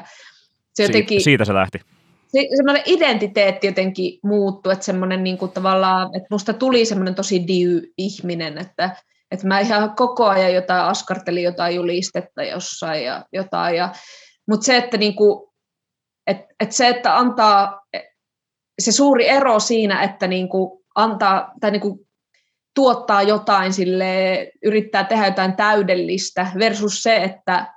[0.74, 1.80] se jotenkin, siitä se lähti.
[2.28, 7.44] Se, semmoinen identiteetti jotenkin muuttui, että semmoinen niin kuin tavallaan, että musta tuli semmoinen tosi
[7.48, 8.96] diy-ihminen, että,
[9.30, 13.92] että mä ihan koko ajan jotain askartelin jotain julistetta jossain ja jotain, ja,
[14.48, 15.48] mutta se, että niin kuin,
[16.26, 17.86] että, että se, että antaa
[18.78, 22.08] se suuri ero siinä, että niin kuin antaa tai niin kuin
[22.74, 27.74] tuottaa jotain sille, yrittää tehdä jotain täydellistä versus se, että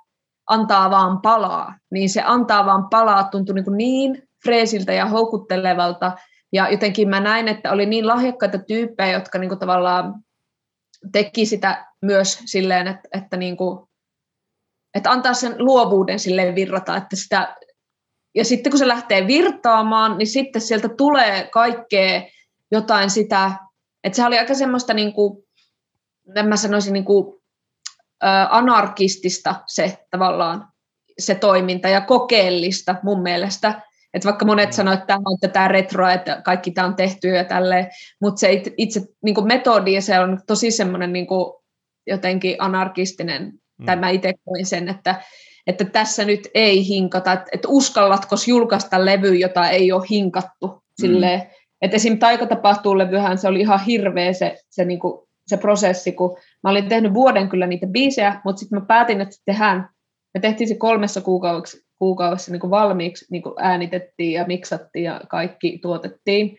[0.50, 6.12] antaa vaan palaa, niin se antaa vaan palaa tuntui niin, niin freesiltä ja houkuttelevalta,
[6.54, 10.14] ja jotenkin mä näin, että oli niin lahjakkaita tyyppejä, jotka niin kuin tavallaan
[11.12, 13.88] teki sitä myös silleen, että, että, niin kuin,
[14.94, 17.56] että antaa sen luovuuden silleen virrata, että sitä,
[18.36, 22.22] ja sitten kun se lähtee virtaamaan, niin sitten sieltä tulee kaikkea
[22.72, 23.52] jotain sitä,
[24.04, 25.44] että se oli aika semmoista, niin kuin,
[26.44, 27.42] mä sanoisin, niin kuin,
[28.50, 30.68] anarkistista se tavallaan
[31.20, 33.82] se toiminta ja kokeellista mun mielestä.
[34.14, 34.74] Että vaikka monet mm.
[34.74, 37.88] sanoivat, että tämä on tätä retroa, että kaikki tämä on tehty ja tälleen,
[38.22, 41.54] mutta se itse, niin kuin metodi, se on tosi semmoinen niin kuin
[42.08, 43.86] jotenkin anarkistinen, mm.
[43.86, 45.22] tai mä itse koin sen, että,
[45.68, 50.80] että tässä nyt ei hinkata, että, että uskallatko julkaista levy, jota ei ole hinkattu mm.
[51.02, 51.52] silleen,
[51.82, 52.20] että esim.
[52.96, 57.50] levyhän se oli ihan hirveä se, se, niinku, se prosessi, kun mä olin tehnyt vuoden
[57.50, 59.90] kyllä niitä biisejä, mutta sitten mä päätin, että tehdään,
[60.34, 66.58] me tehtiin se kolmessa kuukaudessa, kuukaudessa niin valmiiksi, niin äänitettiin ja miksattiin ja kaikki tuotettiin.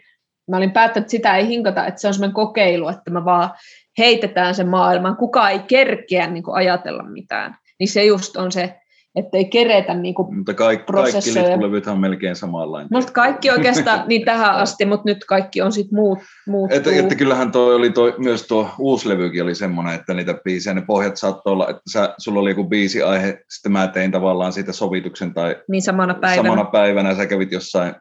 [0.51, 3.51] Mä olin päättänyt, että sitä ei hinkata, että se on semmoinen kokeilu, että mä vaan
[3.99, 7.57] heitetään se maailman, kukaan ei kerkeä niin ajatella mitään.
[7.79, 8.82] Niin se just on se,
[9.17, 12.89] että ei keretä niin kuin Mutta kaikki, kaikki on melkein samanlainen.
[12.91, 16.77] Mutta kaikki oikeastaan niin tähän asti, mutta nyt kaikki on sitten muut, muuttuu.
[16.77, 20.75] Että, että kyllähän toi oli toi, myös tuo uusi levykin oli semmoinen, että niitä biisejä,
[20.75, 24.73] ne pohjat saattoi olla, että sä, sulla oli joku biisiaihe, sitten mä tein tavallaan siitä
[24.73, 26.49] sovituksen tai niin samana päivänä.
[26.49, 27.95] samana päivänä sä kävit jossain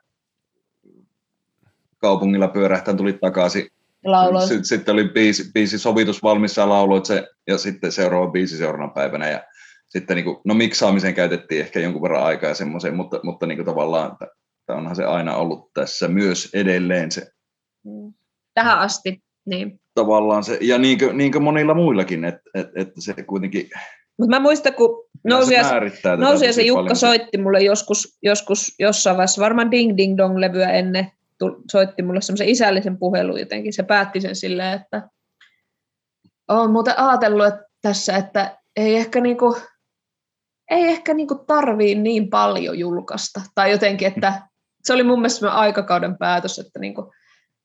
[1.97, 3.68] kaupungilla pyörähtään, tulit takaisin.
[4.47, 8.93] Sitten, sitten oli biisi, biisi sovitus valmis, sä lauloit se, ja sitten seuraava biisi seuraavana
[8.93, 9.43] päivänä, ja
[9.92, 13.58] sitten niin kuin, no miksaamiseen käytettiin ehkä jonkun verran aikaa ja semmoiseen, mutta, mutta niin
[13.58, 14.28] kuin tavallaan, että,
[14.70, 17.32] onhan se aina ollut tässä myös edelleen se.
[17.86, 18.14] Mm.
[18.54, 19.80] Tähän asti, niin.
[19.94, 23.70] Tavallaan se, ja niin kuin, niin kuin monilla muillakin, että, että, se kuitenkin...
[24.18, 25.64] Mutta mä muistan, kun nousi ja,
[26.18, 26.96] nousi ja se Jukka paljon.
[26.96, 31.12] soitti mulle joskus, joskus jossain vaiheessa, varmaan Ding Ding Dong-levyä ennen,
[31.72, 33.74] soitti mulle semmoisen isällisen puhelun jotenkin.
[33.74, 35.10] Se päätti sen silleen, että
[36.48, 39.58] olen muuten ajatellut että tässä, että ei ehkä niinku,
[40.72, 43.42] ei ehkä niin tarvii niin paljon julkaista.
[43.56, 44.42] Tai jotenkin, että
[44.84, 47.08] se oli mun mielestä aikakauden päätös, että, niin kuin,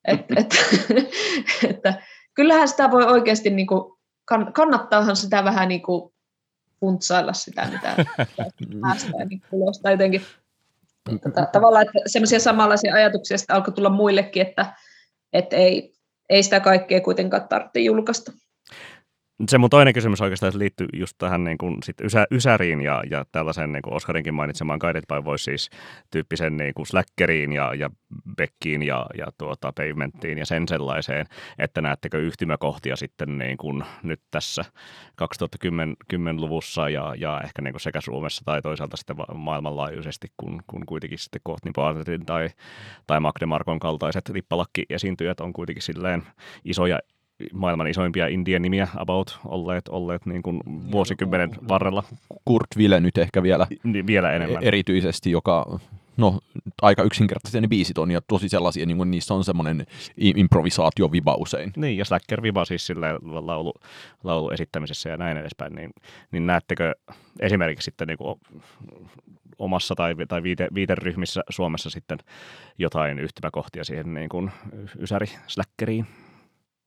[0.05, 0.57] että, että,
[1.71, 1.95] että
[2.35, 3.97] kyllähän sitä voi oikeasti, niin kuin,
[4.53, 6.13] kannattaahan sitä vähän niin kuin
[6.81, 7.97] funtsailla sitä, mitä
[8.83, 9.81] päästään niin ulos.
[9.81, 10.23] Tai jotenkin
[11.27, 14.75] että, tavallaan, että semmoisia samanlaisia ajatuksia sitten alkoi tulla muillekin, että,
[15.33, 15.95] että ei,
[16.29, 18.33] ei sitä kaikkea kuitenkaan tarvitse julkaista.
[19.49, 23.25] Se mun toinen kysymys oikeastaan liittyy just tähän niin kuin sit ysä, Ysäriin ja, ja
[23.33, 25.71] tällaisen niin kuin Oskarinkin mainitsemaan Guided by Voices
[26.11, 27.91] tyyppisen niin kuin Slackeriin ja, ja
[28.37, 31.27] Beckiin ja, ja tuota, Pavementtiin ja sen sellaiseen,
[31.59, 34.65] että näettekö yhtymäkohtia sitten niin kuin nyt tässä
[35.23, 41.19] 2010-luvussa ja, ja ehkä niin kuin sekä Suomessa tai toisaalta sitten maailmanlaajuisesti, kun, kun kuitenkin
[41.19, 42.49] sitten Courtney Barnettin tai,
[43.07, 46.23] tai Magde Markon kaltaiset lippalakki-esiintyjät on kuitenkin silleen
[46.65, 46.99] isoja
[47.53, 50.61] maailman isoimpia indien nimiä about olleet, olleet niin kuin
[50.93, 52.03] vuosikymmenen varrella.
[52.45, 54.63] Kurt Ville nyt ehkä vielä, niin vielä enemmän.
[54.63, 55.79] erityisesti, joka
[56.17, 56.41] no,
[56.83, 61.73] aika yksinkertaisia ne biisit on ja tosi sellaisia, niin kuin niissä on semmoinen improvisaatioviba usein.
[61.77, 63.73] Niin, ja Slacker-viba siis sille laulu,
[64.25, 65.91] laulu esittämisessä ja näin edespäin, niin,
[66.33, 66.95] niin näettekö
[67.41, 68.41] esimerkiksi sitten niin kuin
[69.59, 72.19] omassa tai, tai viite, viiteryhmissä Suomessa sitten
[72.79, 74.51] jotain yhtymäkohtia siihen niin kuin
[75.01, 76.07] ysäri-släkkeriin?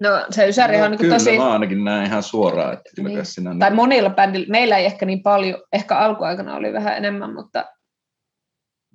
[0.01, 1.37] No se Ysäri no, on niin kyllä, tosi...
[1.37, 2.73] mä ainakin näen ihan suoraan.
[2.73, 3.25] Että kyllä Niin.
[3.25, 7.33] siinä Tai niin, monilla bändillä, meillä ei ehkä niin paljon, ehkä alkuaikana oli vähän enemmän,
[7.33, 7.65] mutta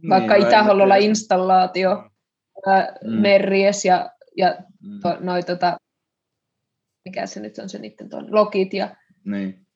[0.08, 2.10] vaikka no en mä Itä-Hollolla installaatio,
[2.66, 3.10] ää, Mm.
[3.10, 5.76] Merries ja, ja Mm, to, noi, tota,
[7.04, 9.66] mikä se nyt on se niiden tuon, Lokit ja Niin.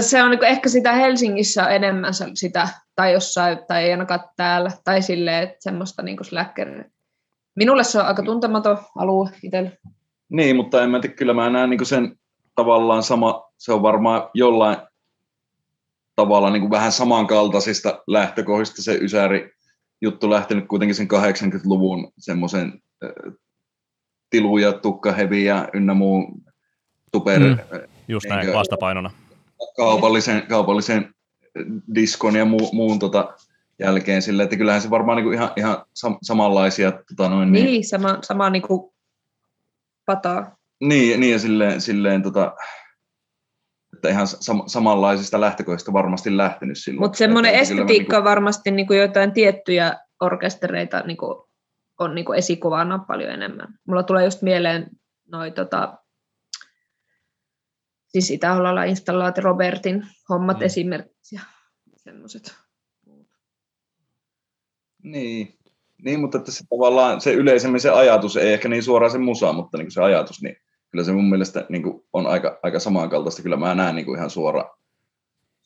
[0.00, 5.02] se on niin ehkä sitä Helsingissä enemmän sitä, tai jossain, tai ei ainakaan täällä, tai
[5.02, 6.84] silleen, että semmoista niin slacker.
[7.56, 9.70] Minulle se on aika tuntematon alue itsellä.
[10.30, 12.16] Niin, mutta en mä tiedä, kyllä mä näen niin sen
[12.54, 14.76] tavallaan sama, se on varmaan jollain
[16.16, 19.52] tavalla niin kuin vähän samankaltaisista lähtökohdista se Ysäri
[20.00, 22.82] juttu lähtenyt kuitenkin sen 80-luvun semmoisen
[24.30, 26.28] tilu ja tukka hevi ja ynnä muu
[27.14, 27.58] super Mm.
[28.08, 29.10] Just näin Eikö- vastapainona.
[29.76, 31.14] kaupallisen, kaupallisen
[31.94, 33.34] diskon ja muu, muun tota
[33.78, 37.64] jälkeen sille, että kyllähän se varmaan niin kuin ihan, ihan sam- samanlaisia tota noin, Niin,
[37.64, 38.92] niin, niin sama, sama niin kuin
[40.14, 40.56] pataa.
[40.80, 42.54] Niin, niin ja silleen, silleen tota,
[43.96, 47.00] että ihan sam- samanlaisista lähtökohdista varmasti lähtenyt silloin.
[47.04, 51.46] Mutta semmoinen Että estetiikka niinku- varmasti niin kuin jotain tiettyjä orkestereita niin kuin
[51.98, 53.74] on niin kuin esikuvana paljon enemmän.
[53.88, 54.90] Mulla tulee just mieleen
[55.32, 55.98] noi, tota,
[58.08, 60.60] siis Itä-Hollalla installaati Robertin hommat Mm.
[60.60, 60.66] mm.
[60.66, 61.40] esimerkiksi ja
[61.96, 62.54] semmoiset.
[65.02, 65.59] Niin.
[66.04, 69.52] Niin, mutta että se tavallaan se yleisemmin se ajatus, ei ehkä niin suoraan se musa,
[69.52, 70.56] mutta niin se ajatus, niin
[70.90, 73.42] kyllä se mun mielestä niin kuin on aika, aika samankaltaista.
[73.42, 74.70] Kyllä mä näen niin kuin ihan suora,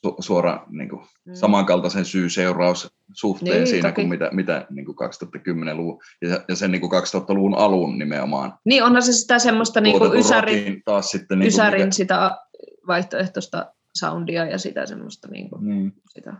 [0.02, 1.34] su, suora niin kuin Mm.
[1.34, 3.94] samankaltaisen syy-seuraus suhteen Niin, siinä toki.
[3.94, 8.54] kuin mitä, mitä niin kuin 2010-luvun ja, ja sen niin kuin 2000-luvun alun nimenomaan.
[8.64, 12.38] Niin onhan se sitä semmoista niin kuin Ysärin, taas sitten niin kuin Ysärin mikä, sitä
[12.86, 15.92] vaihtoehtoista soundia ja sitä semmoista niin kuin, niin.
[16.08, 16.34] sitä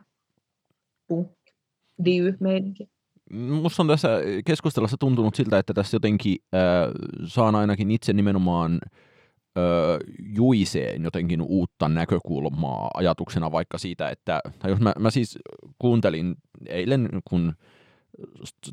[1.09, 1.29] punk,
[2.05, 2.87] diy meininkiä.
[3.35, 4.09] Musta on tässä
[4.45, 6.61] keskustelussa tuntunut siltä, että tässä jotenkin äh,
[7.26, 8.78] saan ainakin itse nimenomaan
[9.59, 9.62] äh,
[10.18, 15.39] juiseen jotenkin uutta näkökulmaa ajatuksena vaikka siitä, että tai jos mä, mä siis
[15.78, 16.35] kuuntelin
[16.66, 17.55] eilen, kun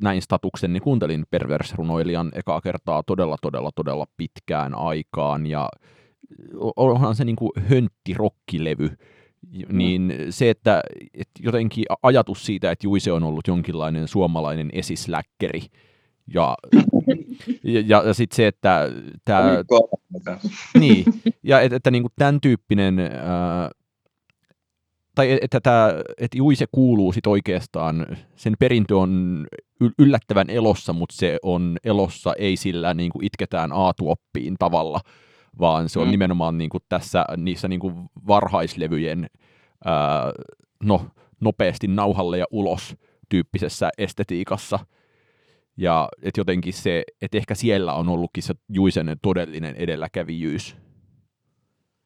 [0.02, 5.70] näin statuksen, niin kuuntelin Pervers-runoilijan ekaa kertaa todella, todella, todella pitkään aikaan, ja
[6.76, 8.90] onhan se niin kuin hönttirokkilevy,
[9.72, 10.82] niin se, että,
[11.14, 15.62] että jotenkin ajatus siitä, että Juise on ollut jonkinlainen suomalainen esisläkkeri,
[16.34, 16.58] ja,
[17.64, 18.90] ja, ja, sitten se, että
[19.26, 19.64] tämä,
[20.80, 21.06] niin,
[21.44, 23.70] ja että, että niin kuin tämän tyyppinen, ää,
[25.16, 29.46] tai että, tämä, että Juise kuuluu sit oikeastaan, sen perintö on
[30.00, 35.00] yllättävän elossa, mutta se on elossa ei sillä niin kuin itketään aatuoppiin tavalla,
[35.60, 36.12] vaan se on Mm.
[36.12, 37.96] nimenomaan niin kuin tässä niissä niin kuin
[38.28, 39.30] varhaislevyjen
[39.86, 40.32] ää,
[40.84, 41.06] no,
[41.42, 42.96] nopeasti nauhalle ja ulos
[43.30, 44.80] tyyppisessä estetiikassa.
[45.78, 50.76] Ja että jotenkin se, että ehkä siellä on ollutkin se Juisen todellinen edelläkävijyys.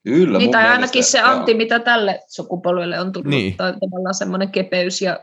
[0.03, 1.29] Kyllä, Niin, tai mielestä, ainakin se joo.
[1.29, 3.39] anti, mitä tälle sukupolvelle on tullut, Niin.
[3.41, 3.57] niin.
[3.57, 5.19] tai tavallaan semmoinen kepeys ja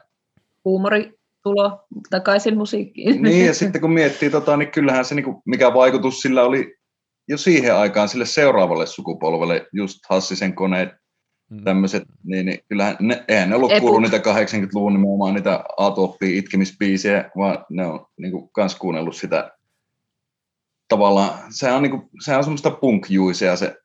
[0.64, 3.22] huumori tulo takaisin musiikkiin.
[3.22, 6.76] Niin, ja sitten kun miettii, tota, niin kyllähän se, niin kuin, mikä vaikutus sillä oli
[7.32, 10.88] jo siihen aikaan sille seuraavalle sukupolvelle, just Hassisen koneet,
[11.52, 11.64] Mm.
[11.64, 17.30] tämmöiset, niin, niin kyllähän ne, eihän ne ollut kuullut niitä 80-luvun nimenomaan niitä Aatoppia itkemisbiisejä,
[17.36, 19.50] vaan ne on niin kuin, kans kuunnellut sitä
[20.88, 23.06] tavallaan, sehän on, niin kuin, sehän on semmoista punk
[23.54, 23.76] se,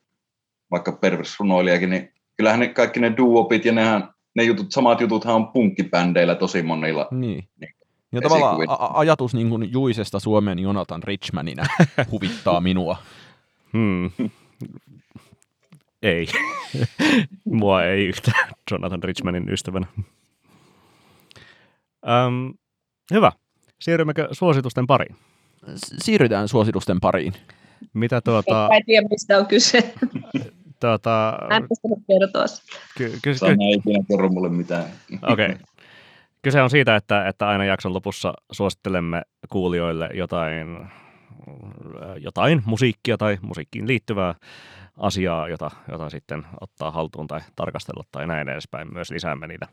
[0.71, 5.47] vaikka perversrunoilijakin, niin kyllähän ne, kaikki ne duopit ja nehän, ne jutut, samat jututhan on
[5.47, 7.07] punkkibändeillä tosi monilla.
[7.11, 7.49] Niin.
[7.59, 7.73] Niin.
[8.11, 8.57] Ja tavallaan
[8.93, 11.63] ajatus niin kuin Juisesta Suomen Jonathan Richmanina
[12.11, 12.97] huvittaa minua.
[13.77, 14.29] Hmm.
[16.03, 16.27] Ei.
[17.45, 19.87] Mua ei yhtään Jonathan Richmanin ystävänä.
[22.07, 22.53] Öm,
[23.13, 23.31] hyvä.
[23.81, 25.15] Siirrymmekö suositusten pariin?
[25.75, 27.33] Siirrytään suositusten pariin.
[27.93, 29.93] Mitä tuota, en tiedä, mistä on kyse.
[30.79, 32.77] Tota, Mä en pystynyt kertoa sitä.
[32.97, 34.85] ky- ky- ky- Sanna ei ikinä kerro mulle mitään.
[35.21, 35.45] Okei.
[35.45, 35.57] Okay.
[36.41, 40.89] Kyse on siitä, että, että aina jakson lopussa suosittelemme kuulijoille jotain,
[42.19, 44.35] jotain musiikkia tai musiikkiin liittyvää
[44.97, 48.93] asiaa, jota, jota sitten ottaa haltuun tai tarkastella tai näin edespäin.
[48.93, 49.67] Myös lisäämme niitä,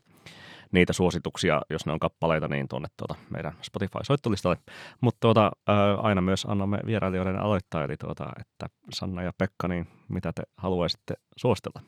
[0.73, 4.57] niitä suosituksia, jos ne on kappaleita, niin tuonne tuota meidän Spotify-soittolistalle.
[5.01, 9.87] Mutta tuota, ää, aina myös annamme vierailijoiden aloittaa, eli tuota, että Sanna ja Pekka, niin
[10.09, 11.81] mitä te haluaisitte suositella?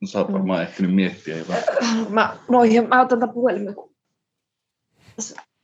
[0.00, 1.64] No, sä oot varmaan ehtinyt miettiä jo vähän.
[2.08, 3.74] Mä, noihin, mä otan tämän puhelimen,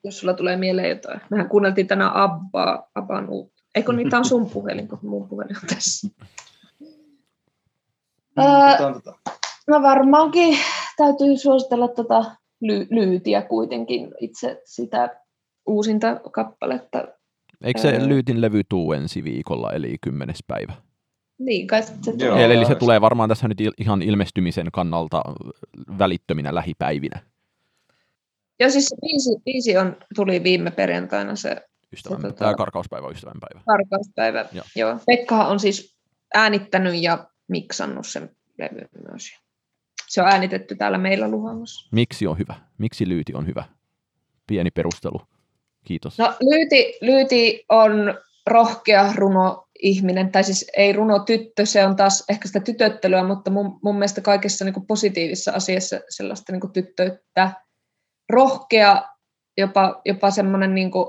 [0.04, 1.20] jos sulla tulee mieleen jotain.
[1.30, 3.62] Mehän kuunneltiin tänään Abbaa, Abban uutta.
[3.74, 6.08] Eikö niitä on sun puhelin, kun mun puhelin on tässä?
[8.34, 9.18] Tota.
[9.66, 10.58] No varmaankin
[10.96, 12.24] täytyy suositella tota
[12.60, 15.20] ly- lyytiä kuitenkin itse sitä
[15.66, 17.08] uusinta kappaletta.
[17.64, 18.08] Eikö se Öö.
[18.08, 20.72] Lyytin levy tuu ensi viikolla, eli kymmenes päivä?
[21.38, 22.30] Niin, kai se Joo.
[22.30, 22.44] tulee.
[22.44, 25.22] Eli, eli se tulee varmaan tässä nyt ihan ilmestymisen kannalta
[25.98, 27.20] välittöminä lähipäivinä,
[28.60, 31.56] Joo, siis se biisi, biisi on, tuli viime perjantaina se
[31.92, 33.60] ystävän, Se tota- karkauspäivä ystävänpäivä.
[33.66, 34.46] karkauspäivä.
[34.52, 34.64] Joo.
[34.76, 34.98] Joo.
[35.06, 35.96] Pekka on siis
[36.34, 39.24] äänittänyt ja miksannut sen levyn myös.
[40.08, 41.88] Se on äänitetty täällä meillä Luhangossa.
[41.92, 42.54] Miksi on hyvä?
[42.78, 43.64] Miksi Lyyti on hyvä?
[44.46, 45.20] Pieni perustelu.
[45.84, 46.18] Kiitos.
[46.18, 48.14] No Lyyti, Lyyti on
[48.46, 53.94] rohkea runo-ihminen, tai siis ei runo-tyttö, se on taas ehkä sitä tytöttelyä, mutta mun, mun
[53.94, 57.52] mielestä kaikessa niin kuin positiivisessa asiassa sellaista niin kuin tyttöyttä.
[58.32, 59.02] Rohkea,
[59.58, 61.06] jopa, jopa semmoinen, niin kuin,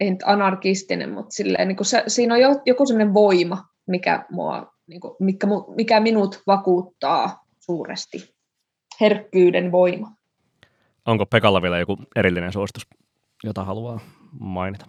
[0.00, 4.24] ei nyt anarkistinen, mutta silleen, niin kuin se, siinä on jo, joku semmoinen voima, mikä,
[4.30, 5.46] mua, niin kuin, mikä,
[5.76, 8.34] mikä minut vakuuttaa suuresti.
[9.00, 10.12] Herkkyyden voima.
[11.06, 12.86] Onko Pekalla vielä joku erillinen suositus,
[13.44, 14.00] jota haluaa
[14.40, 14.86] mainita?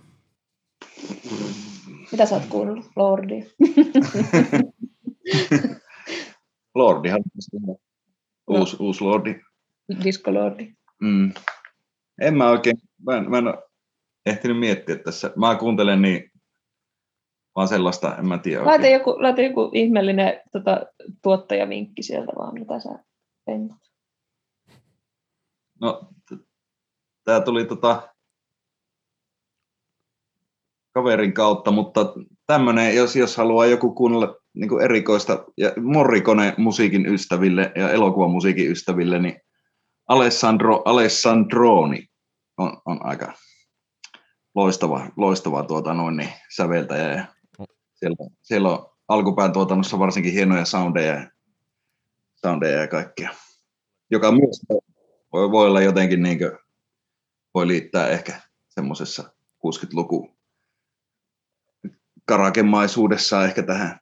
[2.11, 3.43] Mitä sä oot kuunnellut, Lordi?
[6.75, 7.23] Lordihan.
[8.47, 9.35] Uusi, uusi Lordi.
[10.03, 10.73] Disco Lordi.
[11.01, 11.33] Mm.
[12.21, 13.63] En mä oikein, mä en, mä en ole
[14.25, 15.31] ehtinyt miettiä tässä.
[15.35, 16.31] Mä kuuntelen niin
[17.55, 18.93] vaan sellaista, en mä tiedä Laita oikein.
[18.93, 20.81] joku, laita joku ihmeellinen tota,
[21.23, 22.89] tuottajavinkki sieltä vaan, mitä sä
[23.45, 23.77] pengot.
[25.81, 26.47] No, t-
[27.23, 28.13] tää tuli tota
[30.93, 32.13] kaverin kautta, mutta
[32.47, 39.19] tämmönen, jos, jos haluaa joku kuunnella niin erikoista ja Morricone musiikin ystäville ja elokuvamusiikin ystäville,
[39.19, 39.41] niin
[40.07, 42.07] Alessandro Alessandroni
[42.57, 43.33] on, on aika
[44.55, 47.13] loistava, loistava tuota, noin, niin, säveltäjä.
[47.13, 47.25] Ja
[47.93, 51.29] siellä, siellä on alkupään tuotannossa varsinkin hienoja soundeja,
[52.35, 53.29] soundeja ja kaikkea,
[54.11, 54.61] joka myös
[55.33, 56.51] voi, voi olla jotenkin niin kuin,
[57.53, 59.23] voi liittää ehkä semmoisessa
[59.67, 60.37] 60-luku
[62.25, 63.99] karakemaisuudessa ehkä tähän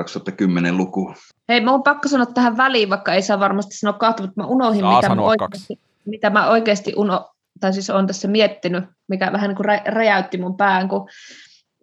[0.00, 1.14] 2010-lukuun.
[1.48, 4.46] Hei, mä oon pakko sanoa tähän väliin, vaikka ei saa varmasti sanoa kahta, mutta mä
[4.46, 7.30] unohdin, Saa mitä mä, oikeasti, mitä mä oikeasti uno,
[7.60, 11.08] tai siis on tässä miettinyt, mikä vähän niin kuin rä, räjäytti mun pään, kun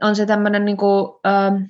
[0.02, 1.64] on se tämmöinen niin kuin, ähm,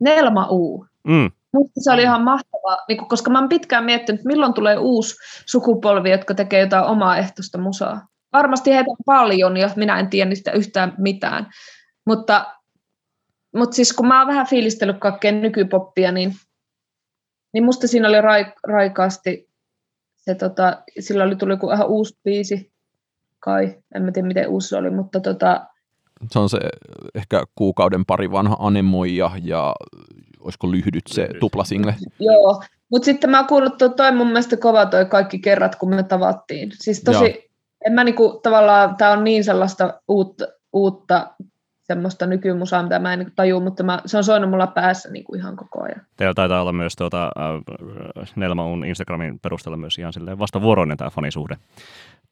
[0.00, 0.86] Nelma U.
[1.04, 1.30] Mm.
[1.54, 5.16] Musta se oli ihan mahtavaa, niin kuin, koska mä oon pitkään miettinyt, milloin tulee uusi
[5.46, 8.06] sukupolvi, jotka tekee jotain omaa ehtoista musaa.
[8.32, 11.50] Varmasti heitä on paljon, ja minä en tiedä niistä yhtään mitään.
[12.06, 12.54] Mutta,
[13.56, 16.34] mutta siis kun mä oon vähän fiilistellyt kaikkea nykypoppia, niin,
[17.52, 19.48] niin musta siinä oli raik, raikaasti,
[20.16, 22.72] se, tota, sillä oli tuli joku ihan uusi biisi,
[23.40, 25.66] kai, en mä tiedä miten uusi se oli, mutta tota,
[26.30, 26.58] Se on se
[27.14, 29.74] ehkä kuukauden pari vanha Anemoija ja
[30.40, 31.40] olisiko lyhdyt se Lyhdyt.
[31.40, 31.94] tuplasingle.
[32.18, 35.94] Joo, mutta sitten mä oon kuullut, että toi mun mielestä kova toi kaikki kerrat, kun
[35.94, 36.72] me tavattiin.
[36.74, 37.42] Siis tosi, Joo.
[37.86, 41.34] en mä niinku tavallaan, tää on niin sellaista uutta, uutta
[41.92, 45.34] semmoista nykymusaa, mitä mä en niinku tajua, mutta mä, se on soinut mulla päässä niinku
[45.34, 46.02] ihan koko ajan.
[46.16, 51.56] Teillä taitaa olla myös tuota, äh, Nelmaun Instagramin perusteella myös ihan silleen vastavuoroinen tämä fanisuhde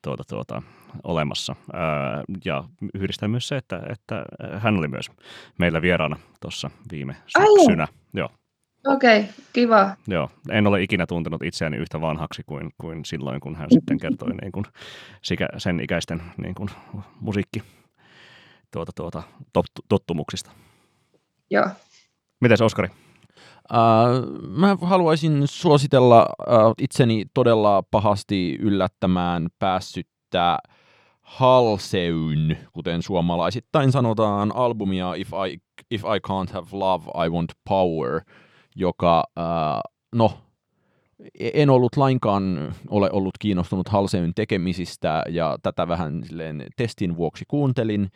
[0.03, 0.63] tuota, tuota,
[1.05, 1.57] olemassa.
[1.73, 4.25] Ää, ja yhdistää myös se, että, että
[4.59, 5.11] hän oli myös
[5.59, 7.57] meillä vieraana tuossa viime Ai joo.
[7.57, 7.89] syksynä.
[8.15, 8.29] Joo,
[8.87, 9.97] Okei, okay, kiva.
[10.09, 10.31] joo.
[10.51, 14.53] En ole ikinä tuntenut itseäni yhtä vanhaksi kuin, kuin silloin, kun hän sitten kertoi niin
[14.53, 14.65] kuin,
[15.59, 16.69] sen ikäisten niin kuin,
[17.21, 17.63] musiikki
[18.71, 20.51] tuota, tuota, tot, tottumuksista.
[21.51, 21.67] Joo.
[22.41, 22.89] Mites Oskari?
[23.73, 23.79] Äh,
[24.49, 30.59] mä haluaisin suositella äh, itseni todella pahasti yllättämään päässyttä
[31.21, 35.59] Halseyn, kuten suomalaisittain sanotaan, albumia If I,
[35.91, 38.21] If I Can't Have Love, I Want Power,
[38.77, 39.81] joka, äh,
[40.15, 40.33] no,
[41.41, 48.11] en ollut lainkaan ole ollut kiinnostunut Halseyn tekemisistä ja tätä vähän silleen testin vuoksi kuuntelin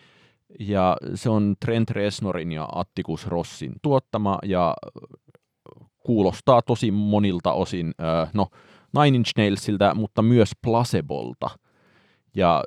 [0.60, 4.74] Ja se on Trent Reznorin ja Atticus Rossin tuottama ja
[5.98, 7.94] kuulostaa tosi monilta osin,
[8.34, 8.48] no
[8.98, 11.50] Nine Inch Nailsiltä, mutta myös Placebolta.
[12.36, 12.64] Ja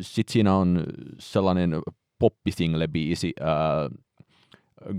[0.00, 0.84] sitten siinä on
[1.18, 1.80] sellainen
[2.18, 3.32] poppisingle-biisi,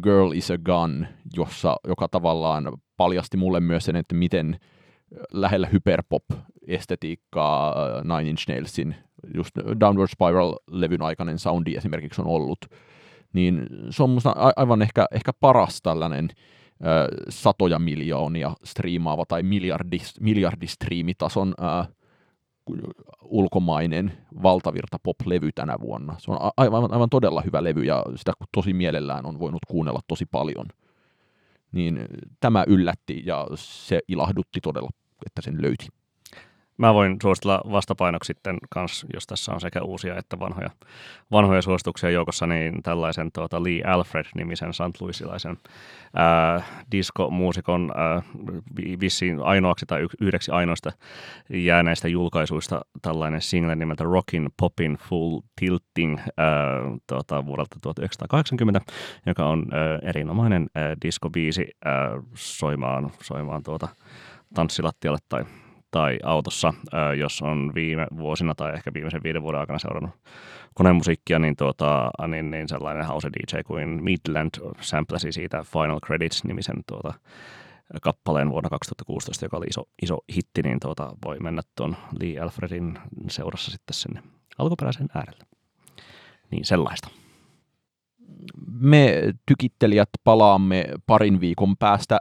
[0.04, 4.60] Girl is a Gun, jossa, joka tavallaan paljasti mulle myös sen, että miten
[5.34, 8.96] lähellä hyperpop-estetiikkaa Nine Inch Nailsin
[9.36, 12.60] just Downward Spiral-levyn aikainen soundi esimerkiksi on ollut,
[13.34, 20.22] niin se on musta aivan ehkä, ehkä paras tällainen ö, satoja miljoonia striimaava tai miljardis,
[20.22, 21.94] miljardistriimitason ö,
[23.22, 24.14] ulkomainen
[24.44, 26.16] valtavirta pop-levy tänä vuonna.
[26.18, 30.26] Se on aivan, aivan todella hyvä levy ja sitä tosi mielellään on voinut kuunnella tosi
[30.26, 30.66] paljon.
[31.72, 32.00] Niin
[32.40, 34.90] tämä yllätti ja se ilahdutti todella,
[35.26, 35.88] että sen löyti.
[36.78, 40.70] Mä voin suositella vastapainoksi sitten kans, jos tässä on sekä uusia että vanhoja,
[41.32, 45.02] vanhoja suosituksia joukossa, niin tällaisen tuota Lee Alfred-nimisen St.
[45.02, 45.58] Louisilaisen
[46.92, 47.92] diskomuusikon
[49.00, 50.92] vissiin ainoaksi tai yhdeksi ainoista
[51.50, 56.56] jääneistä julkaisuista tällainen single nimeltä Rockin Poppin Full Tilting ää,
[57.08, 58.82] tuota, vuodelta 1980,
[59.26, 60.70] joka on ää, erinomainen
[61.02, 61.68] diskobiisi
[62.34, 63.88] soimaan, soimaan tuota,
[64.54, 65.46] tanssilattialle tai
[65.94, 66.74] tai autossa,
[67.20, 70.12] jos on viime vuosina tai ehkä viimeisen viiden vuoden aikana seurannut
[70.74, 74.50] konemusiikkia, niin, tuota, niin, niin sellainen house DJ kuin Midland
[74.82, 77.14] samplasi siitä Final Credits-nimisen tuota,
[78.02, 83.00] kappaleen vuonna 2016, joka oli iso, iso hitti, niin tuota, voi mennä tuon Lee Alfredin
[83.30, 84.22] seurassa sitten sinne
[84.58, 85.44] alkuperäisen äärelle.
[86.52, 87.10] Niin sellaista.
[88.80, 92.20] Me tykittelijät palaamme parin viikon päästä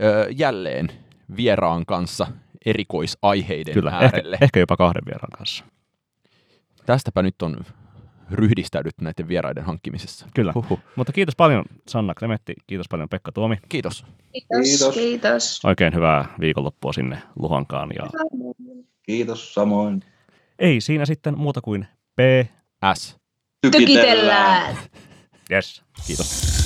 [0.00, 0.88] ö, jälleen
[1.36, 2.26] vieraan kanssa
[2.66, 4.34] erikoisaiheiden Kyllä, äärelle.
[4.34, 5.64] Ehkä, ehkä jopa kahden vieraan kanssa.
[6.86, 7.56] Tästäpä nyt on
[8.30, 10.26] ryhdistäydytty näiden vieraiden hankkimisessa.
[10.34, 10.78] Kyllä, Huhhuh.
[10.96, 13.56] mutta kiitos paljon Sanna Klemetti, kiitos paljon Pekka Tuomi.
[13.68, 14.06] Kiitos.
[14.32, 14.58] Kiitos.
[14.62, 14.94] Kiitos.
[14.94, 15.60] kiitos.
[15.64, 17.90] Oikein hyvää viikonloppua sinne Luhankaan.
[17.94, 18.08] Ja...
[19.02, 20.04] Kiitos samoin.
[20.58, 21.86] Ei siinä sitten muuta kuin
[22.16, 22.20] P.
[22.94, 23.16] S.
[23.60, 24.76] Tykitellään.
[25.50, 26.61] Yes, kiitos.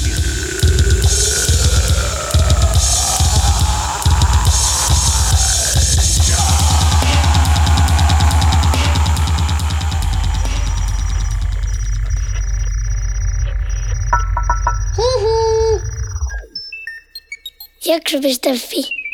[17.87, 19.05] Jakso.fi